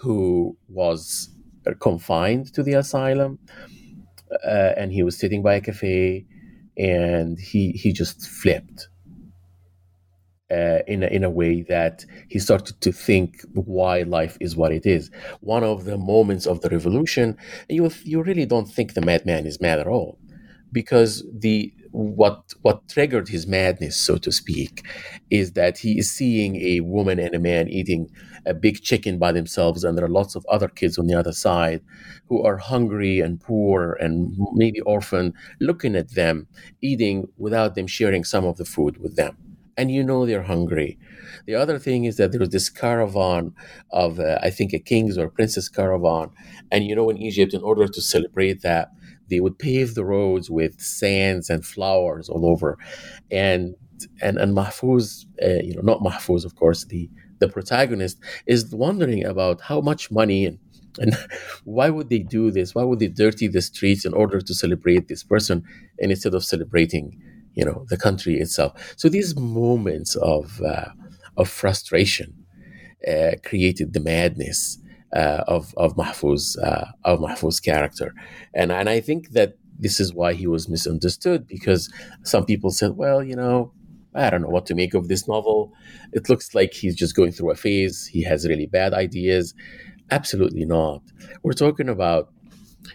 [0.00, 1.30] who was
[1.80, 3.38] confined to the asylum,
[4.44, 6.26] uh, and he was sitting by a cafe
[6.78, 8.88] and he he just flipped
[10.50, 14.72] uh, in a, in a way that he started to think why life is what
[14.72, 15.10] it is.
[15.40, 17.36] One of the moments of the revolution,
[17.68, 20.18] you you really don't think the madman is mad at all,
[20.72, 24.84] because the what what triggered his madness, so to speak,
[25.30, 28.08] is that he is seeing a woman and a man eating
[28.46, 31.32] a big chicken by themselves, and there are lots of other kids on the other
[31.32, 31.82] side
[32.28, 36.46] who are hungry and poor and maybe orphan, looking at them
[36.82, 39.36] eating without them sharing some of the food with them.
[39.76, 40.98] And you know they're hungry.
[41.46, 43.52] The other thing is that there was this caravan
[43.90, 46.30] of, uh, I think, a king's or princess caravan.
[46.70, 48.90] And you know, in Egypt, in order to celebrate that,
[49.28, 52.78] they would pave the roads with sands and flowers all over,
[53.30, 53.74] and
[54.22, 59.24] and and Mahfouz, uh, you know, not Mahfouz, of course, the the protagonist is wondering
[59.24, 60.58] about how much money and
[60.98, 61.14] and
[61.64, 62.74] why would they do this?
[62.74, 65.62] Why would they dirty the streets in order to celebrate this person,
[66.00, 67.20] and instead of celebrating,
[67.54, 68.94] you know, the country itself?
[68.96, 70.90] So these moments of uh,
[71.36, 72.32] of frustration
[73.06, 74.78] uh, created the madness
[75.14, 78.14] uh, of of Mahfouz uh, of Mahfouz's character,
[78.54, 81.92] and and I think that this is why he was misunderstood because
[82.24, 83.72] some people said, well, you know,
[84.16, 85.72] I don't know what to make of this novel.
[86.12, 88.06] It looks like he's just going through a phase.
[88.06, 89.54] He has really bad ideas.
[90.10, 91.02] Absolutely not.
[91.42, 92.30] We're talking about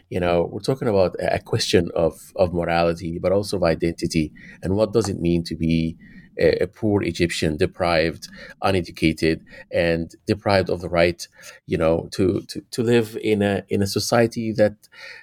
[0.09, 4.32] you know we're talking about a question of of morality but also of identity
[4.63, 5.97] and what does it mean to be
[6.39, 8.30] a, a, poor Egyptian, deprived,
[8.61, 11.28] uneducated, and deprived of the right,
[11.67, 14.76] you know, to, to, to live in a in a society that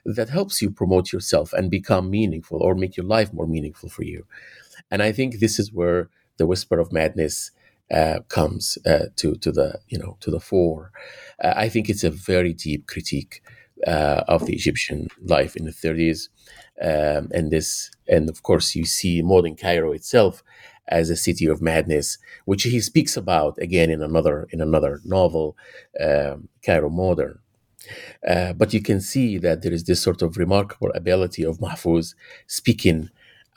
[0.05, 4.05] that helps you promote yourself and become meaningful or make your life more meaningful for
[4.05, 4.26] you.
[4.91, 7.51] And I think this is where the whisper of madness
[7.91, 10.93] uh, comes uh, to to the you know to the fore.
[11.43, 13.43] Uh, I think it's a very deep critique
[13.86, 16.28] uh, of the Egyptian life in the 30s,
[16.82, 20.43] um, and this and of course you see modern Cairo itself
[20.89, 25.57] as a city of madness, which he speaks about again in another in another novel,
[26.01, 27.39] um, Cairo Modern.
[28.26, 32.14] Uh, but you can see that there is this sort of remarkable ability of Mahfouz
[32.47, 33.09] speaking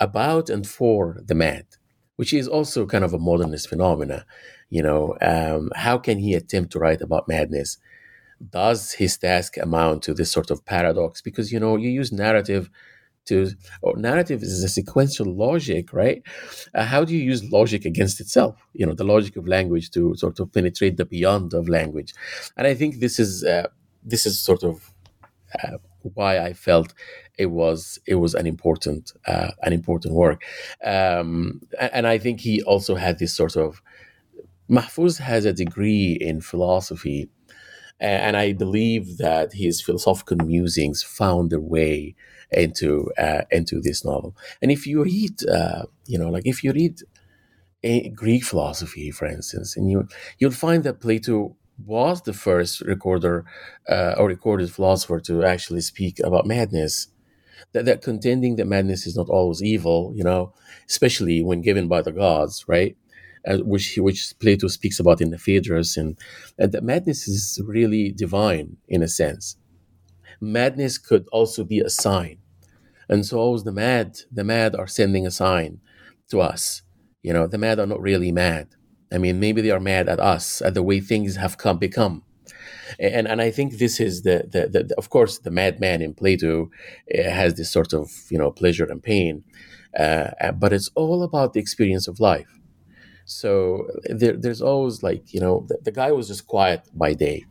[0.01, 1.65] about and for the mad,
[2.17, 4.25] which is also kind of a modernist phenomena.
[4.69, 7.77] You know, um, how can he attempt to write about madness?
[8.49, 11.21] Does his task amount to this sort of paradox?
[11.21, 12.69] Because you know, you use narrative
[13.25, 16.23] to or narrative is a sequential logic right
[16.75, 20.15] uh, how do you use logic against itself you know the logic of language to
[20.15, 22.13] sort of penetrate the beyond of language
[22.57, 23.67] and i think this is uh,
[24.03, 24.93] this is sort of
[25.63, 25.77] uh,
[26.15, 26.93] why i felt
[27.43, 30.39] it was it was an important uh, an important work
[30.83, 31.61] um,
[31.95, 33.81] and i think he also had this sort of
[34.69, 37.29] mahfouz has a degree in philosophy
[37.99, 42.15] and I believe that his philosophical musings found their way
[42.51, 44.35] into uh, into this novel.
[44.61, 46.95] And if you read, uh, you know, like if you read
[47.83, 50.07] a Greek philosophy, for instance, and you
[50.39, 53.45] you'll find that Plato was the first recorder
[53.89, 57.07] uh, or recorded philosopher to actually speak about madness.
[57.73, 60.53] That, that contending that madness is not always evil, you know,
[60.89, 62.97] especially when given by the gods, right?
[63.47, 66.17] Uh, which which Plato speaks about in the Phaedrus, and,
[66.59, 69.57] and that madness is really divine in a sense.
[70.41, 72.37] Madness could also be a sign
[73.09, 75.79] and so always the mad, the mad are sending a sign
[76.29, 76.81] to us.
[77.21, 78.69] You know, the mad are not really mad.
[79.11, 82.23] I mean, maybe they are mad at us, at the way things have come become.
[82.99, 86.69] And and I think this is the the, the, of course the madman in Plato
[87.17, 89.43] uh, has this sort of you know pleasure and pain,
[89.97, 92.59] uh, uh, but it's all about the experience of life.
[93.25, 97.45] So there, there's always like you know the, the guy was just quiet by day,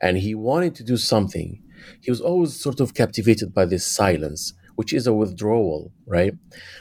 [0.00, 1.62] and he wanted to do something
[2.00, 6.34] he was always sort of captivated by this silence, which is a withdrawal, right?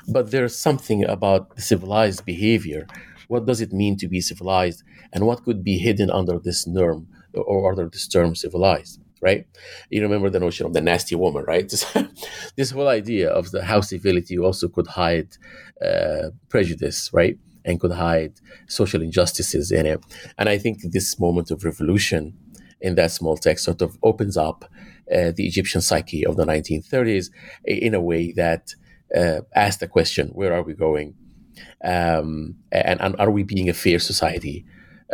[0.07, 2.87] But there's something about civilized behavior.
[3.27, 4.83] What does it mean to be civilized,
[5.13, 8.99] and what could be hidden under this norm or under this term civilized?
[9.21, 9.45] right?
[9.89, 11.67] You remember the notion of the nasty woman, right?
[12.55, 15.35] this whole idea of the how civility also could hide
[15.85, 17.37] uh, prejudice, right?
[17.65, 18.33] And could hide
[18.67, 20.03] social injustices in it.
[20.37, 22.33] And I think this moment of revolution
[22.81, 24.65] in that small text sort of opens up
[25.13, 27.29] uh, the Egyptian psyche of the 1930s
[27.65, 28.73] in a way that
[29.15, 31.15] uh, asks the question where are we going?
[31.83, 34.65] Um, and, and, are we being a fair society?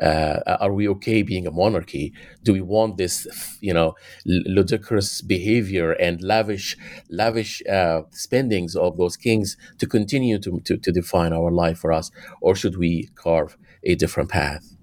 [0.01, 2.13] Uh, are we okay being a monarchy?
[2.43, 3.27] Do we want this,
[3.61, 6.77] you know, ludicrous behavior and lavish,
[7.09, 11.93] lavish uh, spendings of those kings to continue to, to, to define our life for
[11.93, 14.75] us, or should we carve a different path?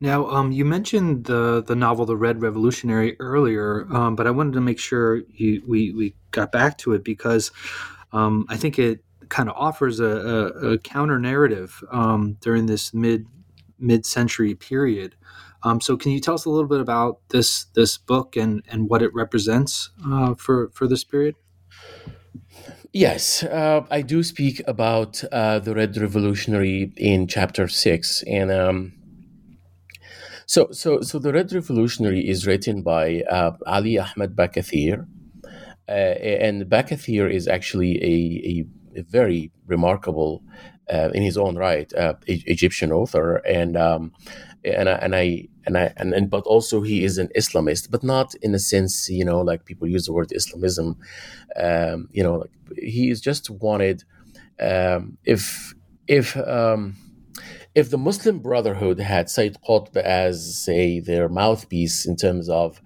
[0.00, 4.52] Now, um, you mentioned the the novel *The Red Revolutionary* earlier, um, but I wanted
[4.54, 7.52] to make sure you, we we got back to it because
[8.12, 12.94] um, I think it kind of offers a, a, a counter narrative um, during this
[12.94, 13.26] mid
[13.78, 15.14] mid century period.
[15.62, 18.88] Um, so, can you tell us a little bit about this this book and and
[18.88, 21.36] what it represents uh, for for this period?
[22.92, 28.92] Yes, uh, I do speak about uh, the Red Revolutionary in chapter six, and um,
[30.46, 35.08] so so so the Red Revolutionary is written by uh, Ali Ahmed Bakathir,
[35.88, 38.06] uh, and Bakathir is actually a,
[38.60, 38.66] a a
[39.02, 40.42] very remarkable,
[40.92, 44.12] uh, in his own right, uh, Egyptian author, and um,
[44.64, 48.02] and I, and I and I and, and but also he is an Islamist, but
[48.02, 50.96] not in a sense, you know, like people use the word Islamism.
[51.56, 54.04] Um, you know, like he's just wanted
[54.60, 55.74] um, if
[56.06, 56.96] if um,
[57.74, 62.80] if the Muslim Brotherhood had Sayyid Qutb as say their mouthpiece in terms of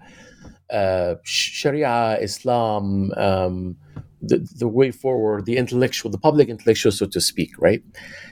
[0.69, 3.77] uh, Sharia, Islam, um,
[4.21, 7.83] the, the way forward, the intellectual, the public intellectual, so to speak, right?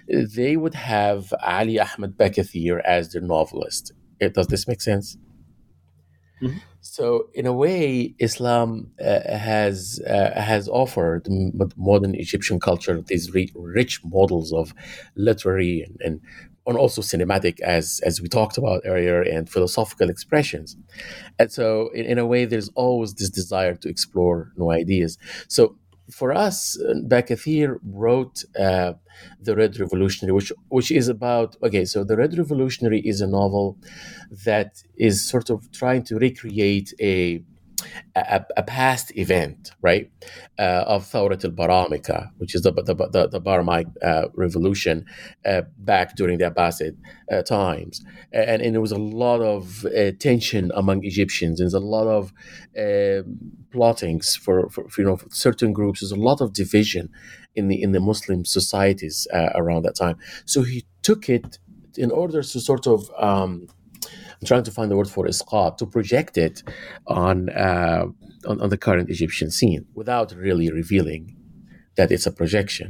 [0.07, 3.93] They would have Ali Ahmed Bakathir as their novelist.
[4.19, 5.17] It, does this make sense?
[6.41, 6.57] Mm-hmm.
[6.81, 11.27] So, in a way, Islam uh, has uh, has offered
[11.75, 14.73] modern Egyptian culture these re- rich models of
[15.15, 16.21] literary and, and
[16.67, 20.75] and also cinematic, as as we talked about earlier, and philosophical expressions.
[21.39, 25.17] And so, in, in a way, there's always this desire to explore new ideas.
[25.47, 25.77] So,
[26.11, 28.93] for us, Bakathir wrote uh,
[29.41, 31.85] the Red Revolutionary, which which is about okay.
[31.85, 33.77] So, the Red Revolutionary is a novel
[34.45, 37.43] that is sort of trying to recreate a
[38.15, 40.09] a, a past event, right,
[40.59, 45.05] uh, of Thawrat al-Baramika, which is the the, the, the Baramite uh, revolution
[45.45, 46.97] uh, back during the Abbasid
[47.31, 51.59] uh, times, and, and there was a lot of uh, tension among Egyptians.
[51.59, 52.33] There's a lot of
[52.77, 53.37] um,
[53.71, 56.01] plottings for, for, for, you know for certain groups.
[56.01, 57.09] There's a lot of division
[57.55, 60.17] in the in the Muslim societies uh, around that time.
[60.45, 61.59] So he took it
[61.97, 63.67] in order to sort of um,
[64.41, 66.63] I'm trying to find the word for isqat, to project it
[67.07, 68.05] on, uh,
[68.47, 71.35] on, on the current Egyptian scene without really revealing
[71.95, 72.89] that it's a projection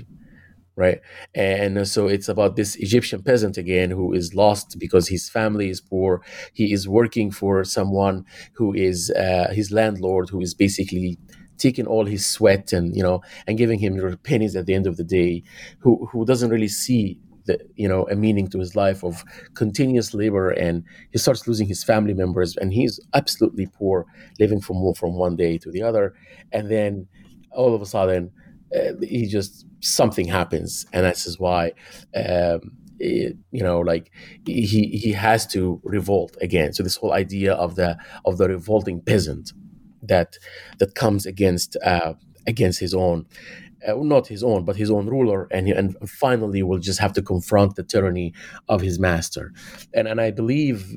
[0.78, 1.02] right?
[1.36, 5.82] And so it's about this Egyptian peasant again who is lost because his family is
[5.82, 6.22] poor.
[6.54, 11.18] He is working for someone who is uh, his landlord, who is basically
[11.58, 14.98] taking all his sweat and you know and giving him pennies at the end of
[14.98, 15.44] the day.
[15.80, 19.24] Who who doesn't really see the, you know a meaning to his life of
[19.56, 24.06] continuous labor and he starts losing his family members and he's absolutely poor
[24.40, 26.14] living from from one day to the other.
[26.52, 27.08] And then
[27.52, 28.32] all of a sudden
[28.76, 30.86] uh, he just something happens.
[30.94, 31.72] And this is why
[32.16, 34.12] um, it, you know like
[34.46, 36.74] he he has to revolt again.
[36.74, 39.54] So this whole idea of the of the revolting peasant
[40.02, 40.38] that
[40.80, 42.14] that comes against uh,
[42.48, 43.26] against his own
[43.88, 47.14] uh, not his own, but his own ruler, and he, and finally will just have
[47.14, 48.34] to confront the tyranny
[48.70, 49.54] of his master.
[49.94, 50.96] And and I believe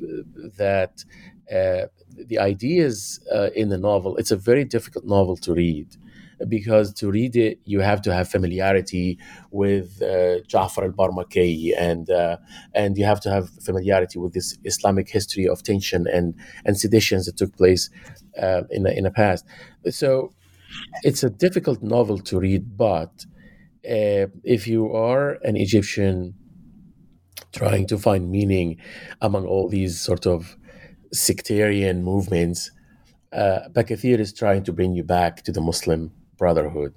[0.57, 1.03] that
[1.51, 5.87] uh, the ideas uh, in the novel it's a very difficult novel to read
[6.47, 9.17] because to read it you have to have familiarity
[9.51, 12.37] with uh, Ja'far al-Barmaki and uh,
[12.73, 16.33] and you have to have familiarity with this Islamic history of tension and
[16.65, 17.89] and seditions that took place
[18.41, 19.45] uh, in the, in the past.
[19.89, 20.33] So
[21.03, 23.25] it's a difficult novel to read, but
[23.85, 26.35] uh, if you are an Egyptian
[27.51, 28.77] trying to find meaning
[29.21, 30.55] among all these sort of
[31.11, 32.71] sectarian movements,
[33.33, 36.93] uh, Bakathir is trying to bring you back to the Muslim Brotherhood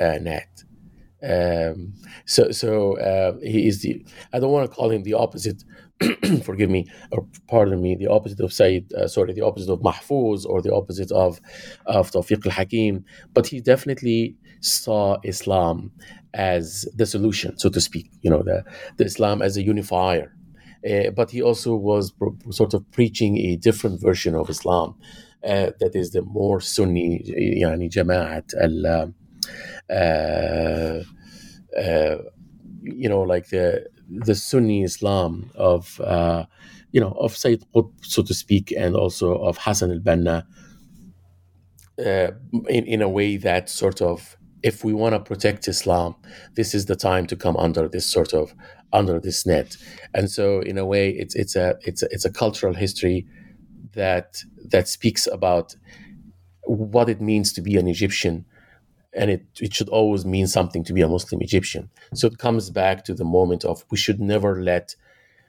[0.00, 0.64] uh, net.
[1.22, 1.94] Um,
[2.26, 4.04] so, so uh, he is the.
[4.32, 5.64] I don't want to call him the opposite
[6.44, 10.46] forgive me, or pardon me, the opposite of Sayyid, uh, sorry, the opposite of Mahfouz
[10.46, 11.40] or the opposite of,
[11.86, 15.90] of Tawfiq al Hakim, but he definitely saw Islam
[16.34, 18.64] as the solution, so to speak, you know, the,
[18.96, 20.34] the Islam as a unifier.
[20.88, 22.12] Uh, but he also was
[22.50, 24.94] sort of preaching a different version of Islam
[25.44, 27.22] uh, that is the more Sunni,
[27.60, 29.12] yani Jama'at al,
[29.90, 31.02] uh,
[31.78, 32.18] uh,
[32.82, 36.46] you know, like the the Sunni Islam of uh,
[36.92, 40.44] you know of Sayyid Qutb, so to speak, and also of Hassan al-Banna,
[42.04, 42.30] uh,
[42.68, 46.16] in in a way that sort of if we want to protect Islam,
[46.54, 48.54] this is the time to come under this sort of
[48.92, 49.76] under this net.
[50.14, 53.26] And so, in a way, it's it's a it's a, it's a cultural history
[53.94, 55.76] that that speaks about
[56.64, 58.44] what it means to be an Egyptian
[59.18, 61.90] and it, it should always mean something to be a Muslim Egyptian.
[62.14, 64.94] So it comes back to the moment of we should never let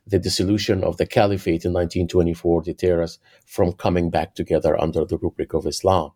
[0.07, 5.17] the dissolution of the caliphate in 1924 deter us from coming back together under the
[5.17, 6.11] rubric of Islam.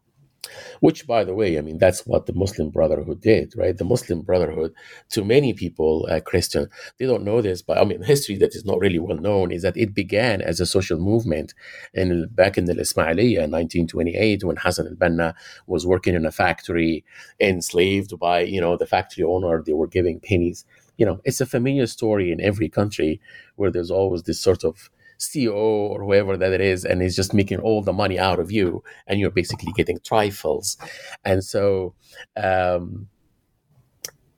[0.82, 3.78] Which, by the way, I mean, that's what the Muslim Brotherhood did, right?
[3.78, 4.74] The Muslim Brotherhood,
[5.12, 8.66] to many people, uh, Kristian, they don't know this, but I mean, history that is
[8.66, 11.54] not really well known is that it began as a social movement
[11.94, 15.34] in, back in the Ismailiyah in 1928 when Hassan al Banna
[15.68, 17.06] was working in a factory,
[17.40, 19.64] enslaved by, you know, the factory owner.
[19.66, 20.66] They were giving pennies.
[20.98, 23.22] You know, it's a familiar story in every country
[23.56, 24.90] where there's always this sort of
[25.20, 28.52] CEO or whoever that it is, and is just making all the money out of
[28.52, 30.78] you, and you're basically getting trifles.
[31.24, 31.96] And so,
[32.36, 33.08] um,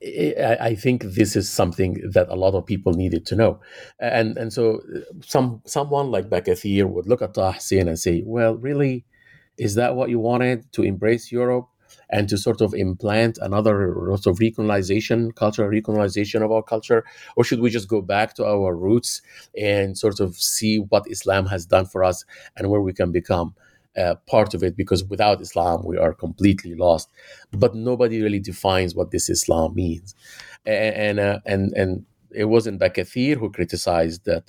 [0.03, 3.59] I think this is something that a lot of people needed to know,
[3.99, 4.81] and and so
[5.25, 9.05] some someone like Bakathir would look at Taha and say, "Well, really,
[9.57, 11.67] is that what you wanted to embrace Europe?
[12.09, 17.03] And to sort of implant another sort of recolonization, cultural recolonization of our culture?
[17.35, 19.21] Or should we just go back to our roots
[19.59, 22.25] and sort of see what Islam has done for us
[22.55, 23.55] and where we can become?
[23.97, 27.09] Uh, part of it because without Islam we are completely lost.
[27.51, 30.13] But nobody really defines what this Islam means,
[30.65, 32.05] and and uh, and, and
[32.35, 34.41] it wasn't Bakathir who criticized uh,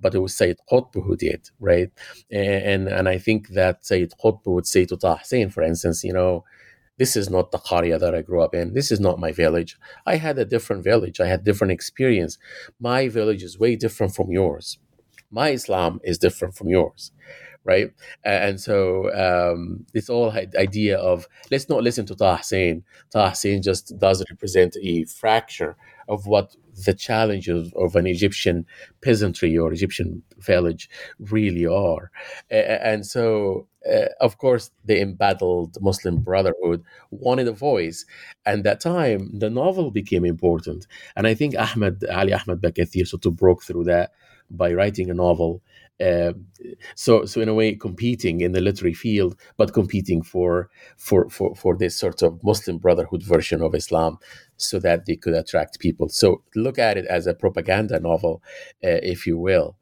[0.00, 1.90] but it was Sayyid Qutb who did, right?
[2.30, 6.12] And, and I think that Sayyid Qutb would say to Taha Hussein, for instance, you
[6.12, 6.44] know,
[6.98, 8.72] this is not the Qaria that I grew up in.
[8.72, 9.78] This is not my village.
[10.06, 11.20] I had a different village.
[11.20, 12.38] I had different experience.
[12.80, 14.78] My village is way different from yours.
[15.30, 17.12] My Islam is different from yours
[17.66, 17.90] right?
[18.24, 22.14] And so um, this whole idea of let's not listen to.
[22.14, 25.76] Taha Hussein just does represent a fracture
[26.08, 26.54] of what
[26.84, 28.66] the challenges of an Egyptian
[29.02, 32.10] peasantry or Egyptian village really are.
[32.50, 38.04] And so, uh, of course, the embattled Muslim Brotherhood wanted a voice.
[38.44, 40.86] And that time, the novel became important.
[41.16, 44.12] And I think Ahmed, Ali Ahmed Bakathir sort of broke through that
[44.50, 45.62] by writing a novel
[46.00, 46.32] uh,
[46.94, 51.54] so so in a way competing in the literary field but competing for for for
[51.54, 54.18] for this sort of muslim brotherhood version of islam
[54.56, 56.08] so that they could attract people.
[56.08, 58.42] So look at it as a propaganda novel
[58.84, 59.76] uh, if you will.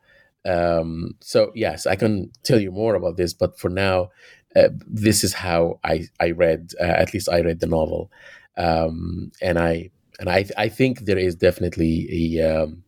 [0.46, 4.10] Um, so yes i can tell you more about this but for now
[4.54, 8.10] uh, this is how i i read uh, at least i read the novel.
[8.58, 12.84] Um, and i and i i think there is definitely a um,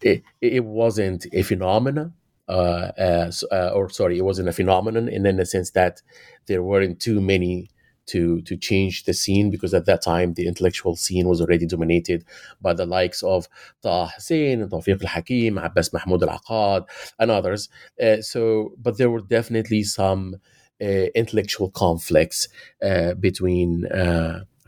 [0.00, 2.12] it, it wasn't a phenomenon
[2.48, 6.02] uh, uh, uh, or sorry, it wasn't a phenomenon, in the sense that
[6.46, 7.70] there weren't too many
[8.06, 12.24] to to change the scene because at that time the intellectual scene was already dominated
[12.60, 13.48] by the likes of
[13.82, 16.86] Taha Hussein, Tawfiq al-Hakim, Abbas Mahmoud al-Aqad,
[17.18, 17.68] and others.
[18.02, 20.36] Uh, so, but there were definitely some
[20.80, 22.48] uh, intellectual conflicts
[22.82, 23.86] uh, between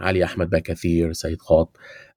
[0.01, 1.71] Ali Ahmed Bakathir, Sayyid Qutb,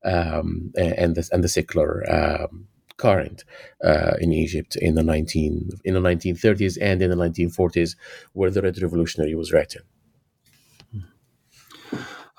[0.04, 2.04] um, and the and the secular.
[2.10, 3.44] Um, current
[3.84, 7.96] uh, in Egypt in the 19 in the 1930s and in the 1940s,
[8.34, 9.84] where the Red Revolutionary was written.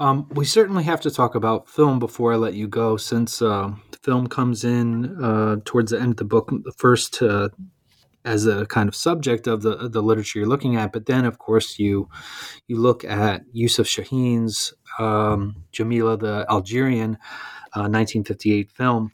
[0.00, 3.72] Um, we certainly have to talk about film before I let you go, since uh,
[4.02, 7.48] film comes in uh, towards the end of the book, first uh,
[8.24, 11.38] as a kind of subject of the the literature you're looking at, but then of
[11.38, 12.08] course you
[12.66, 17.18] you look at Youssef Chahine's um, Jamila the Algerian,
[17.74, 19.12] 1958 uh, film,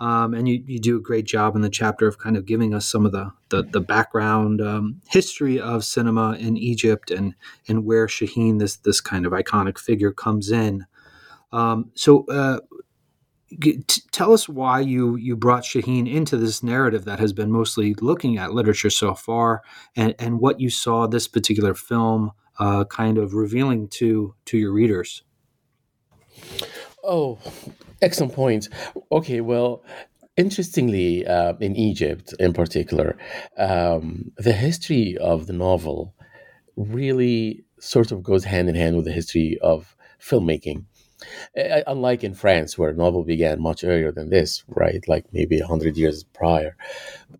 [0.00, 2.74] um, and you, you do a great job in the chapter of kind of giving
[2.74, 7.34] us some of the the, the background um, history of cinema in Egypt and
[7.68, 10.86] and where Chahine this this kind of iconic figure, comes in.
[11.52, 12.60] Um, so, uh,
[13.60, 17.94] t- tell us why you you brought Chahine into this narrative that has been mostly
[17.94, 19.62] looking at literature so far,
[19.94, 24.72] and and what you saw this particular film uh, kind of revealing to to your
[24.72, 25.22] readers.
[27.04, 27.38] Oh,
[28.02, 28.68] excellent point.
[29.12, 29.84] Okay, well,
[30.36, 33.16] interestingly, uh, in Egypt in particular,
[33.56, 36.14] um, the history of the novel
[36.76, 40.84] really sort of goes hand in hand with the history of filmmaking.
[41.58, 45.02] Uh, unlike in France, where novel began much earlier than this, right?
[45.08, 46.76] Like maybe 100 years prior.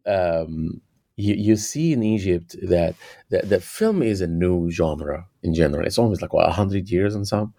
[0.06, 0.80] Um,
[1.16, 2.94] you, you see in Egypt that,
[3.30, 5.86] that that film is a new genre in general.
[5.86, 7.54] It's almost like what hundred years and some.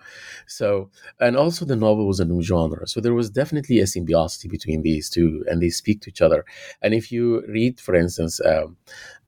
[0.47, 0.89] So
[1.19, 2.87] and also the novel was a new genre.
[2.87, 6.45] So there was definitely a symbiosity between these two, and they speak to each other.
[6.81, 8.41] And if you read, for instance.
[8.45, 8.77] Um,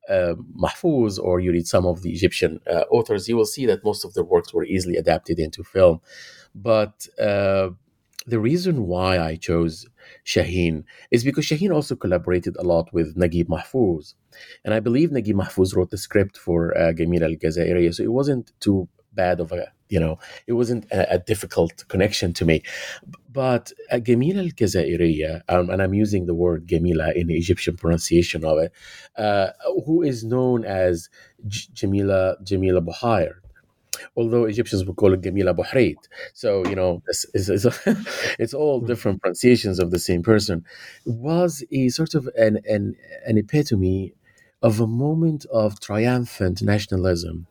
[0.09, 3.83] uh, Mahfouz, or you read some of the Egyptian uh, authors, you will see that
[3.83, 5.99] most of their works were easily adapted into film.
[6.55, 7.71] But uh,
[8.25, 9.85] the reason why I chose
[10.27, 14.13] Chahine is because Chahine also collaborated a lot with Naguib Mahfouz.
[14.65, 18.11] And I believe Naguib Mahfouz wrote the script for uh, Gamila al Gazairiya, so it
[18.11, 22.61] wasn't too bad of a, you know, it wasn't a, a difficult connection to me.
[23.31, 28.43] But uh, al Gazairiya, um, and I'm using the word Gamila in the Egyptian pronunciation
[28.43, 28.73] of it,
[29.17, 29.51] uh,
[29.85, 31.09] who is known as
[31.47, 33.35] J- Jamila, Jamila Buhair
[34.15, 35.97] although Egyptians would call it Gamila Buhreit.
[36.33, 37.65] So, you know, it's, it's, it's,
[38.39, 38.87] it's, all hmm.
[38.87, 40.65] different pronunciations of the same person,
[41.05, 44.13] was a sort of an, an, an epitome
[44.61, 47.47] of a moment of triumphant nationalism.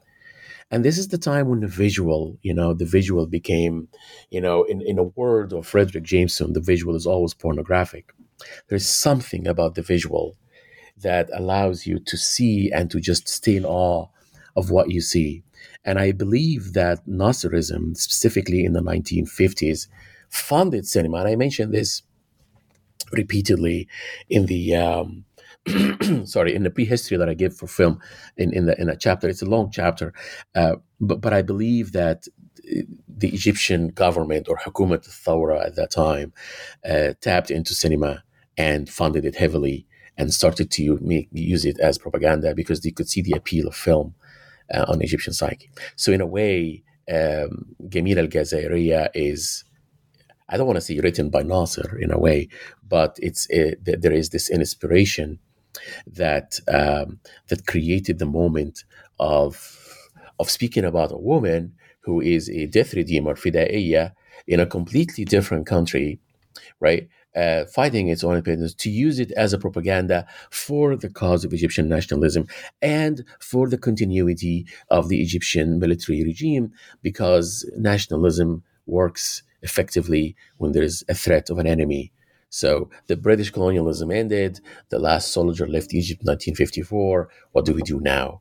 [0.70, 3.88] And this is the time when the visual, you know, the visual became,
[4.30, 8.12] you know, in, in a word of Fredric Jameson, the visual is always pornographic.
[8.68, 10.36] There's something about the visual
[10.98, 14.08] that allows you to see and to just stay in awe
[14.56, 15.44] of what you see.
[15.86, 19.86] And I believe that Nasserism, specifically in the 1950s,
[20.28, 21.18] funded cinema.
[21.18, 22.02] And I mentioned this
[23.12, 23.88] repeatedly
[24.28, 25.24] in the um,
[26.26, 28.00] sorry in the prehistory that I give for film
[28.36, 29.28] in in the in a chapter.
[29.28, 30.12] It's a long chapter,
[30.54, 32.26] uh, but but I believe that
[33.08, 36.32] the Egyptian government or Hukumat Thawra at that time
[36.88, 38.24] uh, tapped into cinema
[38.58, 39.86] and funded it heavily
[40.18, 43.76] and started to make, use it as propaganda because they could see the appeal of
[43.76, 44.14] film
[44.72, 45.70] uh, on Egyptian psyche.
[45.96, 49.64] So in a way, um, Gamila al-Gazairiya is
[50.48, 52.48] I don't want to say written by Nasser in a way,
[52.86, 55.40] but it's it, there is this inspiration
[56.06, 58.84] that um, that created the moment
[59.18, 59.54] of
[60.38, 64.12] of speaking about a woman who is a death redeemer, fidaiya,
[64.46, 66.20] in a completely different country,
[66.78, 67.08] right?
[67.36, 71.52] Uh, fighting its own independence to use it as a propaganda for the cause of
[71.52, 72.46] Egyptian nationalism
[72.80, 76.72] and for the continuity of the Egyptian military regime
[77.02, 82.12] because nationalism works effectively when there is a threat of an enemy.
[82.48, 87.28] So the British colonialism ended, the last soldier left Egypt in 1954.
[87.52, 88.40] What do we do now?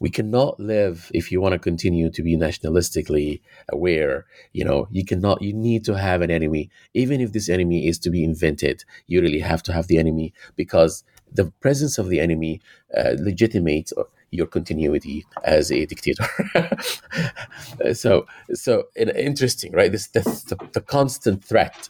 [0.00, 5.04] We cannot live if you want to continue to be nationalistically aware you know you
[5.04, 8.84] cannot you need to have an enemy even if this enemy is to be invented
[9.06, 12.60] you really have to have the enemy because the presence of the enemy
[12.96, 13.92] uh, legitimates
[14.34, 16.26] your continuity as a dictator.
[17.94, 19.92] so, so interesting, right?
[19.92, 21.88] This, this the, the constant threat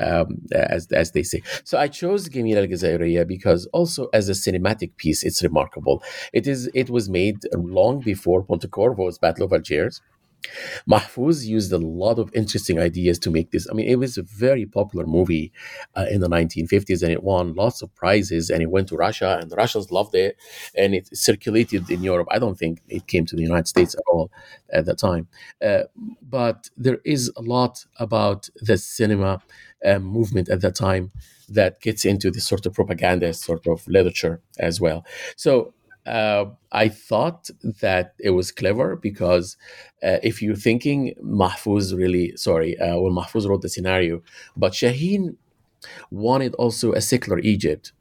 [0.00, 1.42] um, as as they say.
[1.64, 6.02] So I chose Gamila al Gazairiya because also as a cinematic piece, it's remarkable.
[6.32, 10.00] It is it was made long before Pontecorvo's Battle of Algiers.
[10.88, 13.66] Mahfouz used a lot of interesting ideas to make this.
[13.70, 15.52] I mean, it was a very popular movie
[15.96, 19.38] uh, in the 1950s and it won lots of prizes and it went to Russia
[19.40, 20.36] and the Russians loved it
[20.76, 22.28] and it circulated in Europe.
[22.30, 24.30] I don't think it came to the United States at all
[24.72, 25.28] at that time.
[25.62, 25.82] Uh,
[26.22, 29.42] but there is a lot about the cinema
[29.84, 31.10] um, movement at that time
[31.48, 35.04] that gets into this sort of propaganda sort of literature as well.
[35.36, 35.74] So
[36.06, 39.56] uh, I thought that it was clever because
[40.02, 44.22] uh, if you're thinking Mahfouz really, sorry, uh, well, Mahfouz wrote the scenario,
[44.56, 45.36] but Chahine
[46.10, 47.92] wanted also a secular Egypt.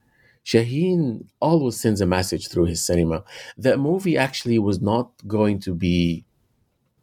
[0.45, 3.23] Chahine always sends a message through his cinema.
[3.57, 6.25] That movie actually was not going to be,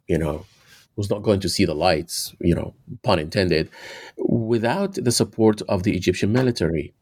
[0.07, 0.45] you know,
[0.97, 3.69] was not going to see the lights, you know, pun intended,
[4.17, 6.93] without the support of the Egyptian military.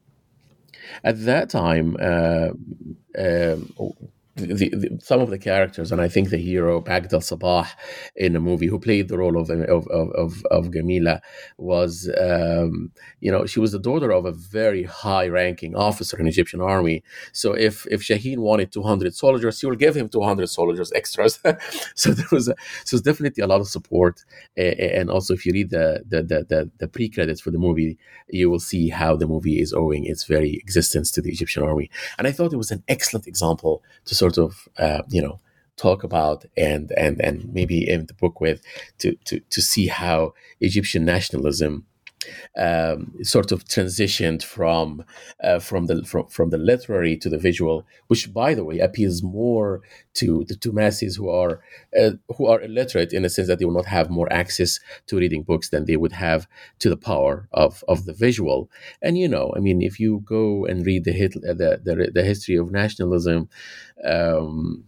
[1.03, 2.49] At that time, uh,
[3.17, 3.73] um,
[4.35, 7.69] the, the, some of the characters, and I think the hero Magda al-Sabahi
[8.15, 11.21] in the movie, who played the role of of of, of Gamila,
[11.57, 12.91] was um,
[13.21, 17.03] you know she was the daughter of a very high ranking officer in Egyptian army.
[17.31, 21.39] So if if Chahine wanted 200 soldiers, he will give him 200 soldiers extras.
[21.95, 24.25] so there was a, so definitely a lot of support,
[24.57, 27.97] and also if you read the the the, the, the pre credits for the movie,
[28.27, 31.89] you will see how the movie is owing its very existence to the Egyptian army.
[32.17, 35.39] And I thought it was an excellent example to sort of uh, you know
[35.77, 38.61] talk about and and and maybe in the book with
[38.99, 41.85] to to to see how Egyptian nationalism
[42.57, 45.03] um, sort of transitioned from
[45.43, 49.23] uh, from the from, from the literary to the visual, which, by the way, appeals
[49.23, 49.81] more
[50.15, 51.61] to the to masses who are
[51.99, 55.17] uh, who are illiterate in the sense that they will not have more access to
[55.17, 56.47] reading books than they would have
[56.79, 58.69] to the power of of the visual.
[59.01, 62.23] And you know, I mean, if you go and read the hit, the, the the
[62.23, 63.49] history of nationalism.
[64.03, 64.85] Um,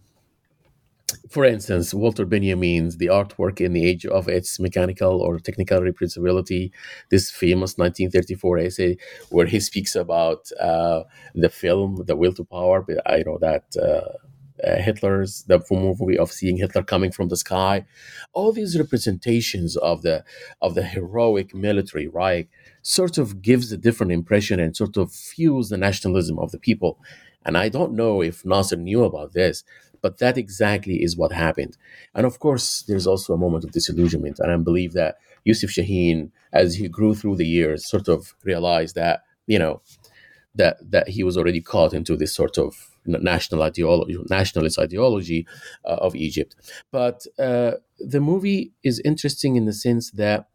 [1.30, 6.70] for instance, Walter Benjamin's The Artwork in the Age of Its Mechanical or Technical Reproducibility,
[7.10, 8.96] this famous 1934 essay
[9.30, 11.04] where he speaks about uh,
[11.34, 12.84] the film The Will to Power.
[13.06, 17.86] I know that uh, uh, Hitler's, the movie of seeing Hitler coming from the sky.
[18.32, 20.24] All these representations of the
[20.60, 22.48] of the heroic military Reich
[22.82, 26.98] sort of gives a different impression and sort of fuels the nationalism of the people.
[27.44, 29.64] And I don't know if Nasser knew about this,
[30.08, 31.76] but that exactly is what happened.
[32.14, 34.38] And of course, there's also a moment of disillusionment.
[34.38, 38.94] And I believe that Youssef Chahine, as he grew through the years, sort of realized
[38.94, 39.82] that, you know,
[40.54, 45.46] that that he was already caught into this sort of national ideology, nationalist ideology
[45.84, 46.56] uh, of Egypt.
[46.90, 50.48] But uh, the movie is interesting in the sense that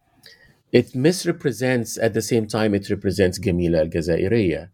[0.71, 4.69] it misrepresents at the same time it represents Gamila al-Gazairiyya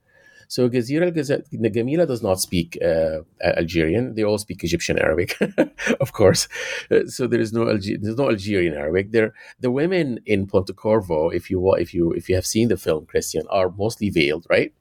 [0.50, 4.16] so Gazira Gamila does not speak uh, Algerian.
[4.16, 5.38] They all speak Egyptian Arabic,
[6.02, 6.48] of course.
[6.90, 9.12] Uh, so there is no Alge- there's no Algerian Arabic.
[9.12, 13.06] There, the women in Pontecorvo, if you if you if you have seen the film,
[13.06, 14.74] Kristian, are mostly veiled, right?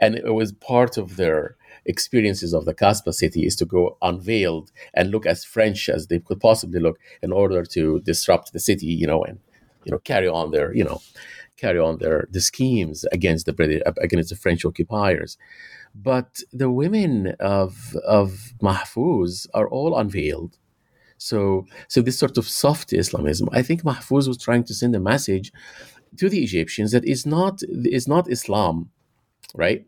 [0.00, 1.56] And it was part of their
[1.86, 6.18] experiences of the Kasbah city is to go unveiled and look as French as they
[6.18, 9.38] could possibly look in order to disrupt the city, you know, and
[9.84, 11.00] you know carry on their you know
[11.58, 15.36] carry on their the schemes against the British against the French occupiers.
[15.94, 20.56] But the women of of Mahfouz are all unveiled.
[21.18, 25.00] So so this sort of soft Islamism, I think Mahfouz was trying to send a
[25.00, 25.52] message
[26.16, 27.60] to the Egyptians that is not
[27.98, 28.90] is not Islam,
[29.54, 29.84] right?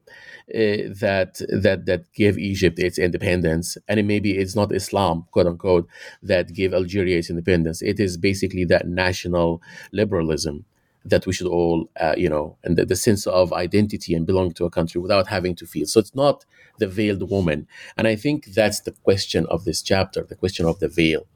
[0.53, 5.47] Uh, that that that gave Egypt its independence, and it maybe it's not Islam, quote
[5.47, 5.87] unquote,
[6.23, 7.81] that gave Algeria its independence.
[7.81, 10.65] It is basically that national liberalism
[11.05, 14.53] that we should all, uh, you know, and the, the, sense of identity and belonging
[14.53, 15.87] to a country without having to feel.
[15.87, 16.45] So it's not
[16.79, 17.67] the veiled woman.
[17.97, 21.27] And I think that's the question of this chapter, the question of the veil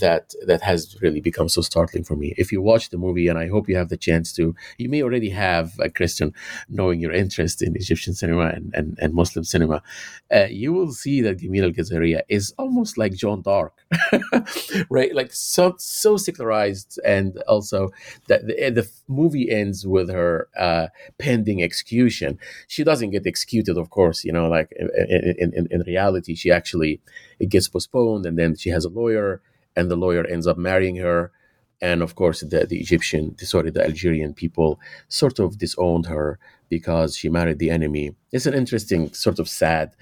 [0.00, 2.34] that that has really become so startling for me.
[2.36, 5.02] If you watch the movie, and I hope you have the chance to, you may
[5.02, 6.32] already have a Kristian,
[6.68, 9.82] knowing your interest in Egyptian cinema and, and, and Muslim cinema,
[10.34, 13.72] uh, you will see that Gamil al Ghazariya is almost like Joan d'Arc,
[14.90, 15.14] right?
[15.14, 17.90] Like so so secularized, and also
[18.28, 20.88] that the, the movie ends with her uh,
[21.18, 22.38] pending execution.
[22.68, 24.24] She doesn't get executed, of course.
[24.24, 27.00] You know, like in, in, in reality, she actually
[27.38, 29.40] it gets postponed, and then she has a lawyer
[29.76, 31.32] and the lawyer ends up marrying her.
[31.80, 36.38] And of course, the, the Egyptian, sorry, the Algerian people sort of disowned her
[36.68, 38.14] because she married the enemy.
[38.32, 39.92] It's an interesting, sort of sad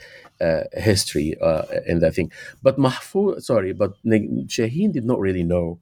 [0.40, 2.30] uh, history uh, in that thing.
[2.62, 5.80] But Mahfouz, sorry, but Chahine did not really know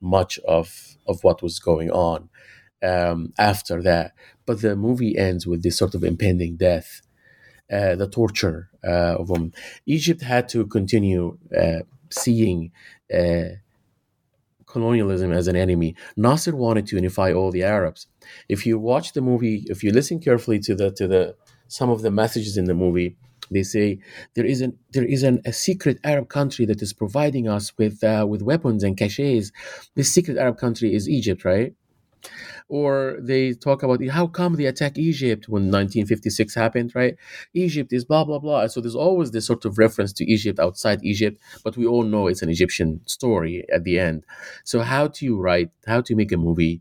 [0.00, 2.28] much of of what was going on
[2.82, 4.12] um, after that.
[4.46, 7.02] But the movie ends with this sort of impending death,
[7.72, 9.52] uh, the torture uh, of them.
[9.86, 11.80] Egypt had to continue uh,
[12.10, 12.72] seeing
[13.12, 13.56] uh,
[14.66, 15.94] colonialism as an enemy.
[16.16, 18.06] Nasser wanted to unify all the Arabs.
[18.48, 21.34] If you watch the movie, if you listen carefully to the to the
[21.68, 23.16] some of the messages in the movie,
[23.50, 23.98] they say
[24.34, 28.02] there is an there is an, a secret Arab country that is providing us with
[28.02, 29.52] uh, with weapons and caches.
[29.94, 31.74] This secret Arab country is Egypt, right?
[32.68, 37.16] Or they talk about how come they attack Egypt when 1956 happened, right?
[37.54, 38.66] Egypt is blah blah blah.
[38.66, 42.26] So there's always this sort of reference to Egypt outside Egypt, but we all know
[42.26, 44.24] it's an Egyptian story at the end.
[44.64, 45.70] So how do you write?
[45.86, 46.80] How to make a movie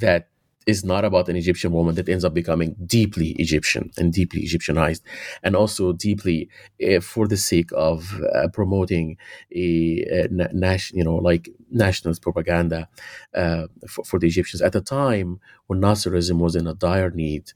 [0.00, 0.28] that
[0.66, 5.02] is not about an Egyptian woman that ends up becoming deeply Egyptian and deeply Egyptianized,
[5.42, 6.48] and also deeply
[6.86, 9.16] uh, for the sake of uh, promoting
[9.54, 12.88] a, a national, you know, like nationalist propaganda
[13.34, 17.52] uh, for, for, the Egyptians at a time when Nasserism was in a dire need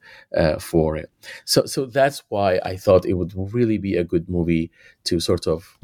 [0.58, 1.10] for it.
[1.44, 4.70] So, so that's why I thought it would really be a good movie
[5.04, 5.78] to sort of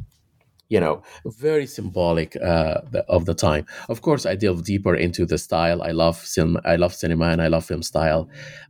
[0.73, 2.81] you know, very symbolic uh,
[3.17, 3.65] of the time.
[3.93, 5.83] Of course, I delve deeper into the style.
[5.83, 6.61] I love cinema.
[6.65, 8.23] I love cinema and I love film style.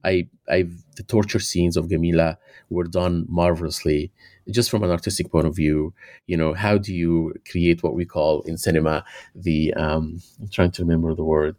[0.05, 0.59] I, I,
[0.97, 2.37] the torture scenes of Gamila
[2.71, 4.11] were done marvelously,
[4.51, 5.95] just from an artistic point of view.
[6.27, 9.05] You know, how do you create what we call in cinema
[9.35, 9.73] the?
[9.75, 11.55] Um, I'm trying to remember the word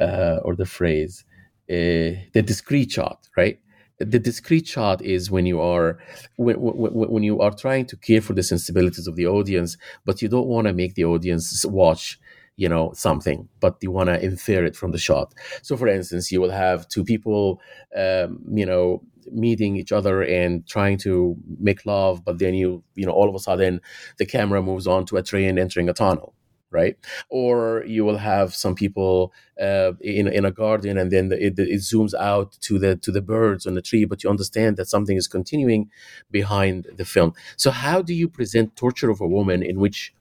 [0.00, 1.24] uh, or the phrase,
[1.70, 3.58] uh, the discrete shot, right?
[3.98, 5.98] The discrete shot is when you are
[6.36, 10.22] when, when, when you are trying to care for the sensibilities of the audience but
[10.22, 12.18] you don't want to make the audience watch
[12.56, 15.32] you know something but you want to infer it from the shot.
[15.62, 17.60] So for instance you will have two people
[17.96, 23.06] um, you know meeting each other and trying to make love but then you you
[23.06, 23.80] know all of a sudden
[24.18, 26.34] the camera moves on to a train entering a tunnel
[26.70, 26.96] right
[27.28, 31.80] or you will have some people uh, in, in a garden and then it, it
[31.80, 35.16] zooms out to the to the birds on the tree but you understand that something
[35.16, 35.90] is continuing
[36.30, 40.12] behind the film so how do you present torture of a woman in which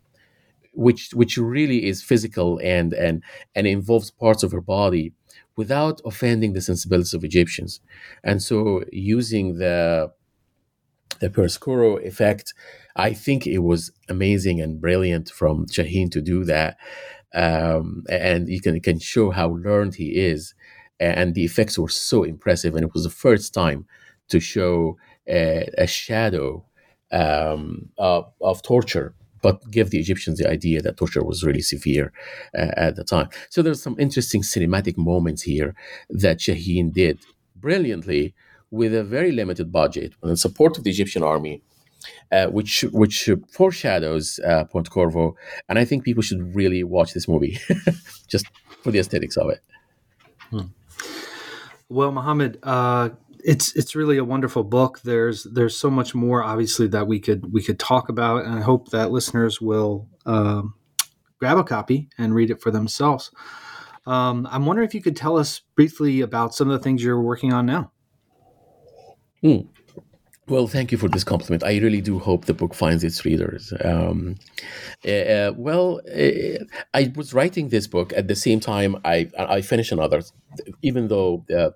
[0.74, 3.24] which which really is physical and and
[3.56, 5.11] and involves parts of her body
[5.56, 7.82] without offending the sensibilities of Egyptians.
[8.24, 10.11] And so using the
[11.19, 12.53] the chiaroscuro effect,
[12.95, 16.77] I think it was amazing and brilliant from Chahine to do that.
[17.34, 20.53] Um, and you can can show how learned he is.
[20.99, 22.73] And the effects were so impressive.
[22.75, 23.85] And it was the first time
[24.29, 24.97] to show
[25.27, 26.65] a, a shadow
[27.11, 32.11] um, of, of torture but give the Egyptians the idea that torture was really severe
[32.57, 33.29] uh, at the time.
[33.49, 35.75] So there's some interesting cinematic moments here
[36.09, 37.19] that Chahine did
[37.55, 38.34] brilliantly
[38.72, 41.61] with a very limited budget and support of the Egyptian army.
[42.31, 45.34] Uh, which which foreshadows uh, Pontecorvo,
[45.68, 47.57] and I think people should really watch this movie
[48.27, 48.45] just
[48.84, 49.60] for the aesthetics of it.
[50.52, 50.68] Hmm.
[51.89, 53.10] Well, Mohammad, uh,
[53.44, 55.02] it's it's really a wonderful book.
[55.03, 58.61] There's there's so much more, obviously, that we could we could talk about, and I
[58.61, 60.73] hope that listeners will um,
[61.39, 63.31] grab a copy and read it for themselves.
[64.06, 67.22] Um, I'm wondering if you could tell us briefly about some of the things you're
[67.22, 67.91] working on now.
[69.41, 69.59] Hmm.
[70.47, 71.64] Well, thank you for this compliment.
[71.64, 73.73] I really do hope the book finds its readers.
[73.84, 74.35] Um,
[75.05, 79.91] uh, well, uh, I was writing this book at the same time I I finished
[79.91, 80.22] another,
[80.81, 81.72] even though uh,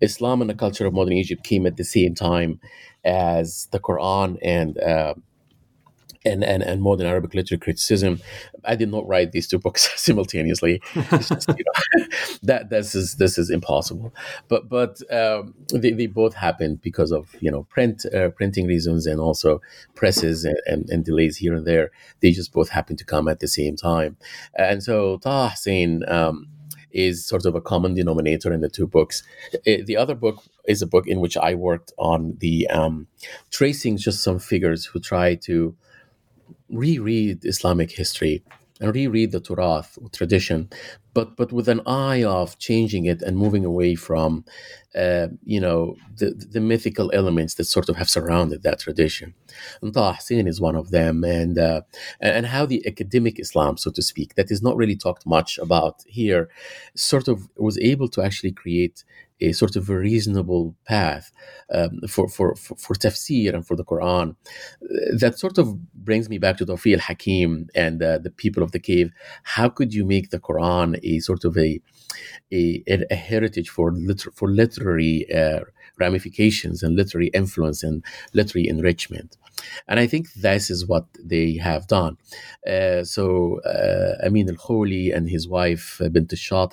[0.00, 2.60] Islam and the culture of modern Egypt came at the same time
[3.04, 5.14] as the Quran and uh,
[6.24, 8.20] and, and, and modern Arabic literature criticism.
[8.64, 10.80] I did not write these two books simultaneously.
[10.94, 12.04] Just, you know,
[12.42, 14.14] that this is this is impossible.
[14.48, 19.06] But but um, they, they both happened because of you know print uh, printing reasons
[19.06, 19.60] and also
[19.94, 21.90] presses and, and, and, delays here and there.
[22.20, 24.16] They just both happened to come at the same time.
[24.56, 25.54] And so Taha
[26.08, 26.48] um,
[26.90, 29.22] is sort of a common denominator in the two books.
[29.64, 33.08] It, the other book is a book in which I worked on the um,
[33.50, 35.76] tracing just some figures who try to
[36.68, 38.42] reread Islamic history
[38.80, 40.68] and reread the Turath tradition,
[41.14, 44.44] but but with an eye of changing it and moving away from,
[44.96, 49.34] uh, you know, the, the mythical elements that sort of have surrounded that tradition.
[49.80, 51.82] And Taha is one of them, and uh,
[52.20, 56.02] and how the academic Islam, so to speak, that is not really talked much about
[56.06, 56.48] here,
[56.96, 59.04] sort of was able to actually create
[59.40, 61.32] a sort of a reasonable path
[61.72, 64.36] um, for, for, for, for tafsir and for the Quran.
[65.18, 68.78] That sort of brings me back to Tawfiq al-Hakim and uh, the people of the
[68.80, 69.10] cave.
[69.42, 71.80] How could you make the Quran a sort of a,
[72.52, 75.60] a, a heritage for, liter- for literary uh,
[75.98, 79.36] ramifications and literary influence and literary enrichment?
[79.88, 82.16] And I think this is what they have done.
[82.68, 86.68] Uh, so uh, Amin al Kholi and his wife uh, Bint al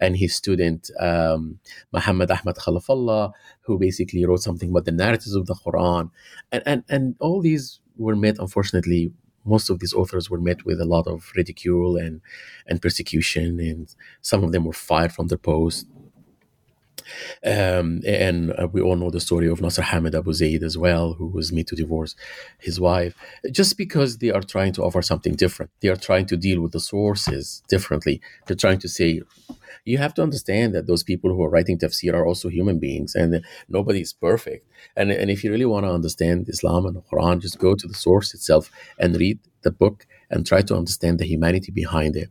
[0.00, 1.58] and his student um,
[1.92, 3.32] Muhammad Ahmad Khalafallah,
[3.62, 6.10] who basically wrote something about the narratives of the Quran.
[6.52, 9.12] And, and, and all these were met, unfortunately,
[9.44, 12.20] most of these authors were met with a lot of ridicule and,
[12.66, 15.86] and persecution, and some of them were fired from their posts.
[17.44, 21.14] Um, and uh, we all know the story of Nasser Hamid Abu Zaid as well,
[21.14, 22.14] who was made to divorce
[22.58, 23.14] his wife,
[23.50, 25.70] just because they are trying to offer something different.
[25.80, 28.20] They are trying to deal with the sources differently.
[28.46, 29.22] They're trying to say,
[29.84, 33.14] you have to understand that those people who are writing tafsir are also human beings
[33.14, 34.66] and nobody is perfect.
[34.96, 37.86] And, and if you really want to understand Islam and the Quran, just go to
[37.86, 42.30] the source itself and read the book and try to understand the humanity behind it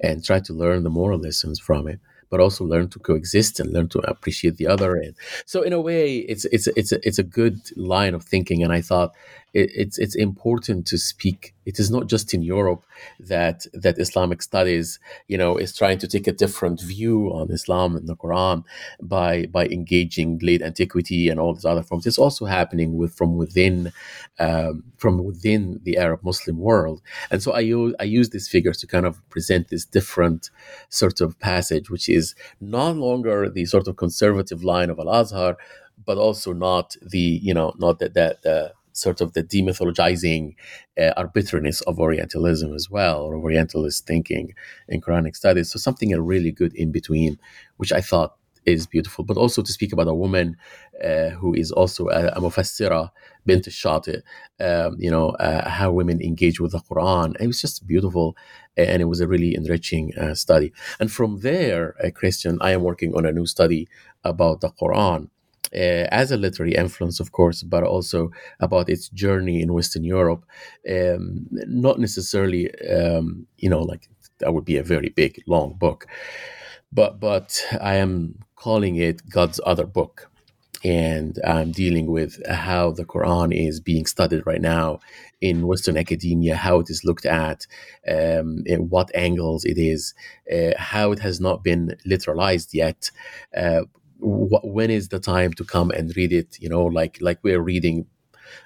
[0.00, 2.00] and try to learn the moral lessons from it
[2.30, 4.96] but also learn to coexist and learn to appreciate the other.
[4.96, 8.62] And so, in a way, it's it's it's a, it's a good line of thinking.
[8.62, 9.12] And I thought
[9.60, 11.54] it, it's it's important to speak.
[11.64, 12.84] It is not just in Europe
[13.18, 17.96] that that Islamic studies, you know, is trying to take a different view on Islam
[17.96, 18.64] and the Quran
[19.02, 22.06] by by engaging late antiquity and all these other forms.
[22.06, 23.92] It's also happening with from within
[24.38, 27.00] um, from within the Arab Muslim world.
[27.30, 30.50] And so I use I use these figures to kind of present this different
[30.90, 35.56] sort of passage, which is no longer the sort of conservative line of Al Azhar,
[36.04, 38.44] but also not the you know not that that.
[38.46, 40.54] Uh, sort of the demythologizing
[41.00, 44.54] uh, arbitrariness of Orientalism as well, or Orientalist thinking
[44.88, 45.70] in Quranic studies.
[45.70, 47.38] So something a really good in between,
[47.76, 49.24] which I thought is beautiful.
[49.24, 50.56] But also to speak about a woman
[51.04, 53.10] uh, who is also a, a mufassira,
[53.46, 54.22] bint shati,
[54.60, 57.36] um, you know, uh, how women engage with the Quran.
[57.40, 58.36] It was just beautiful,
[58.76, 60.72] and it was a really enriching uh, study.
[60.98, 63.88] And from there, Kristian, I am working on a new study
[64.24, 65.30] about the Quran.
[65.74, 68.30] Uh, as a literary influence, of course, but also
[68.60, 70.44] about its journey in Western Europe.
[70.88, 76.06] Um, not necessarily, um, you know, like that would be a very big, long book,
[76.92, 80.30] but but I am calling it God's other book.
[80.84, 85.00] And I'm dealing with how the Quran is being studied right now
[85.40, 87.66] in Western academia, how it is looked at,
[88.06, 90.14] um, in what angles it is,
[90.52, 93.10] uh, how it has not been literalized yet.
[93.56, 93.82] Uh,
[94.20, 97.60] wh- when is the time to come and read it you know like like we're
[97.60, 98.06] reading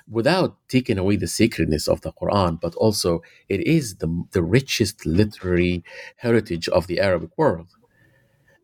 [0.09, 5.07] without taking away the sacredness of the Quran, but also it is the, the richest
[5.07, 5.85] literary
[6.17, 7.69] heritage of the Arabic world.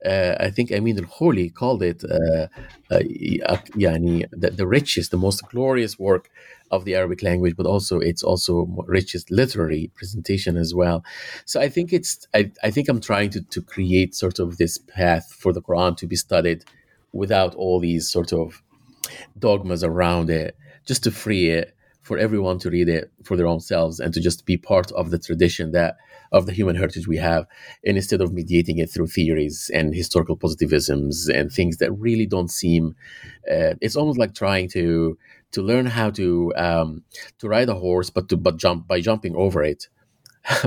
[0.04, 2.46] Uh, I think Amin al Kholi called it uh,
[2.90, 3.00] uh,
[3.46, 6.28] uh, yani the, the, richest, the most glorious work
[6.70, 11.04] of the Arabic language, but also it's also richest literary presentation as well.
[11.44, 14.78] So I think it's I, I think I'm trying to, to create sort of this
[14.78, 16.64] path for the Quran to be studied
[17.12, 18.62] without all these sort of
[19.38, 20.56] dogmas around it,
[20.86, 21.76] just to free it
[22.06, 25.10] for everyone to read it for their own selves and to just be part of
[25.10, 25.96] the tradition that
[26.30, 27.46] of the human heritage we have
[27.84, 32.50] and instead of mediating it through theories and historical positivisms and things that really don't
[32.50, 32.94] seem
[33.50, 35.18] uh, it's almost like trying to
[35.52, 37.02] to learn how to um,
[37.38, 39.88] to ride a horse but to but jump by jumping over it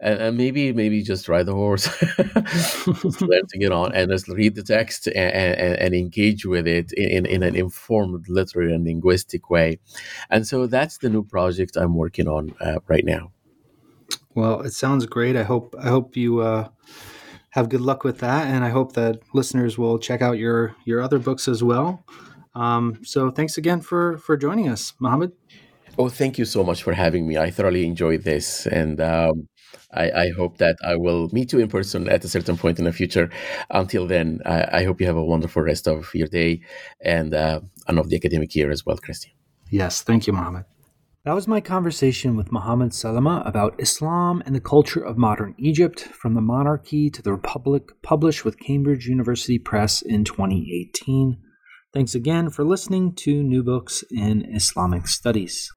[0.00, 1.86] and, and, maybe maybe just ride the horse,
[3.20, 6.92] learn to get on, and just read the text and, and, and, engage with it
[6.94, 9.78] in, in an informed literary and linguistic way.
[10.30, 13.30] And so that's the new project I'm working on uh, right now.
[14.34, 15.36] Well, it sounds great.
[15.36, 16.68] I hope I hope you uh,
[17.50, 21.00] have good luck with that, and I hope that listeners will check out your your
[21.00, 22.04] other books as well.
[22.54, 25.32] Um, so thanks again for for joining us, Mohammad.
[25.98, 27.36] Oh, thank you so much for having me.
[27.36, 29.48] I thoroughly enjoyed this, and um,
[29.92, 32.86] I, I, hope that I will meet you in person at a certain point in
[32.86, 33.28] the future.
[33.70, 36.62] Until then, I, I hope you have a wonderful rest of your day
[37.02, 39.32] and uh, and of the academic year as well, Kristian.
[39.70, 40.64] Yes, thank you, Mohammad.
[41.24, 46.00] That was my conversation with Mohammad Salama about Islam and the culture of modern Egypt,
[46.00, 51.38] from the monarchy to the republic, published with Cambridge University Press in 2018.
[51.92, 55.70] Thanks again for listening to New Books in Islamic Studies.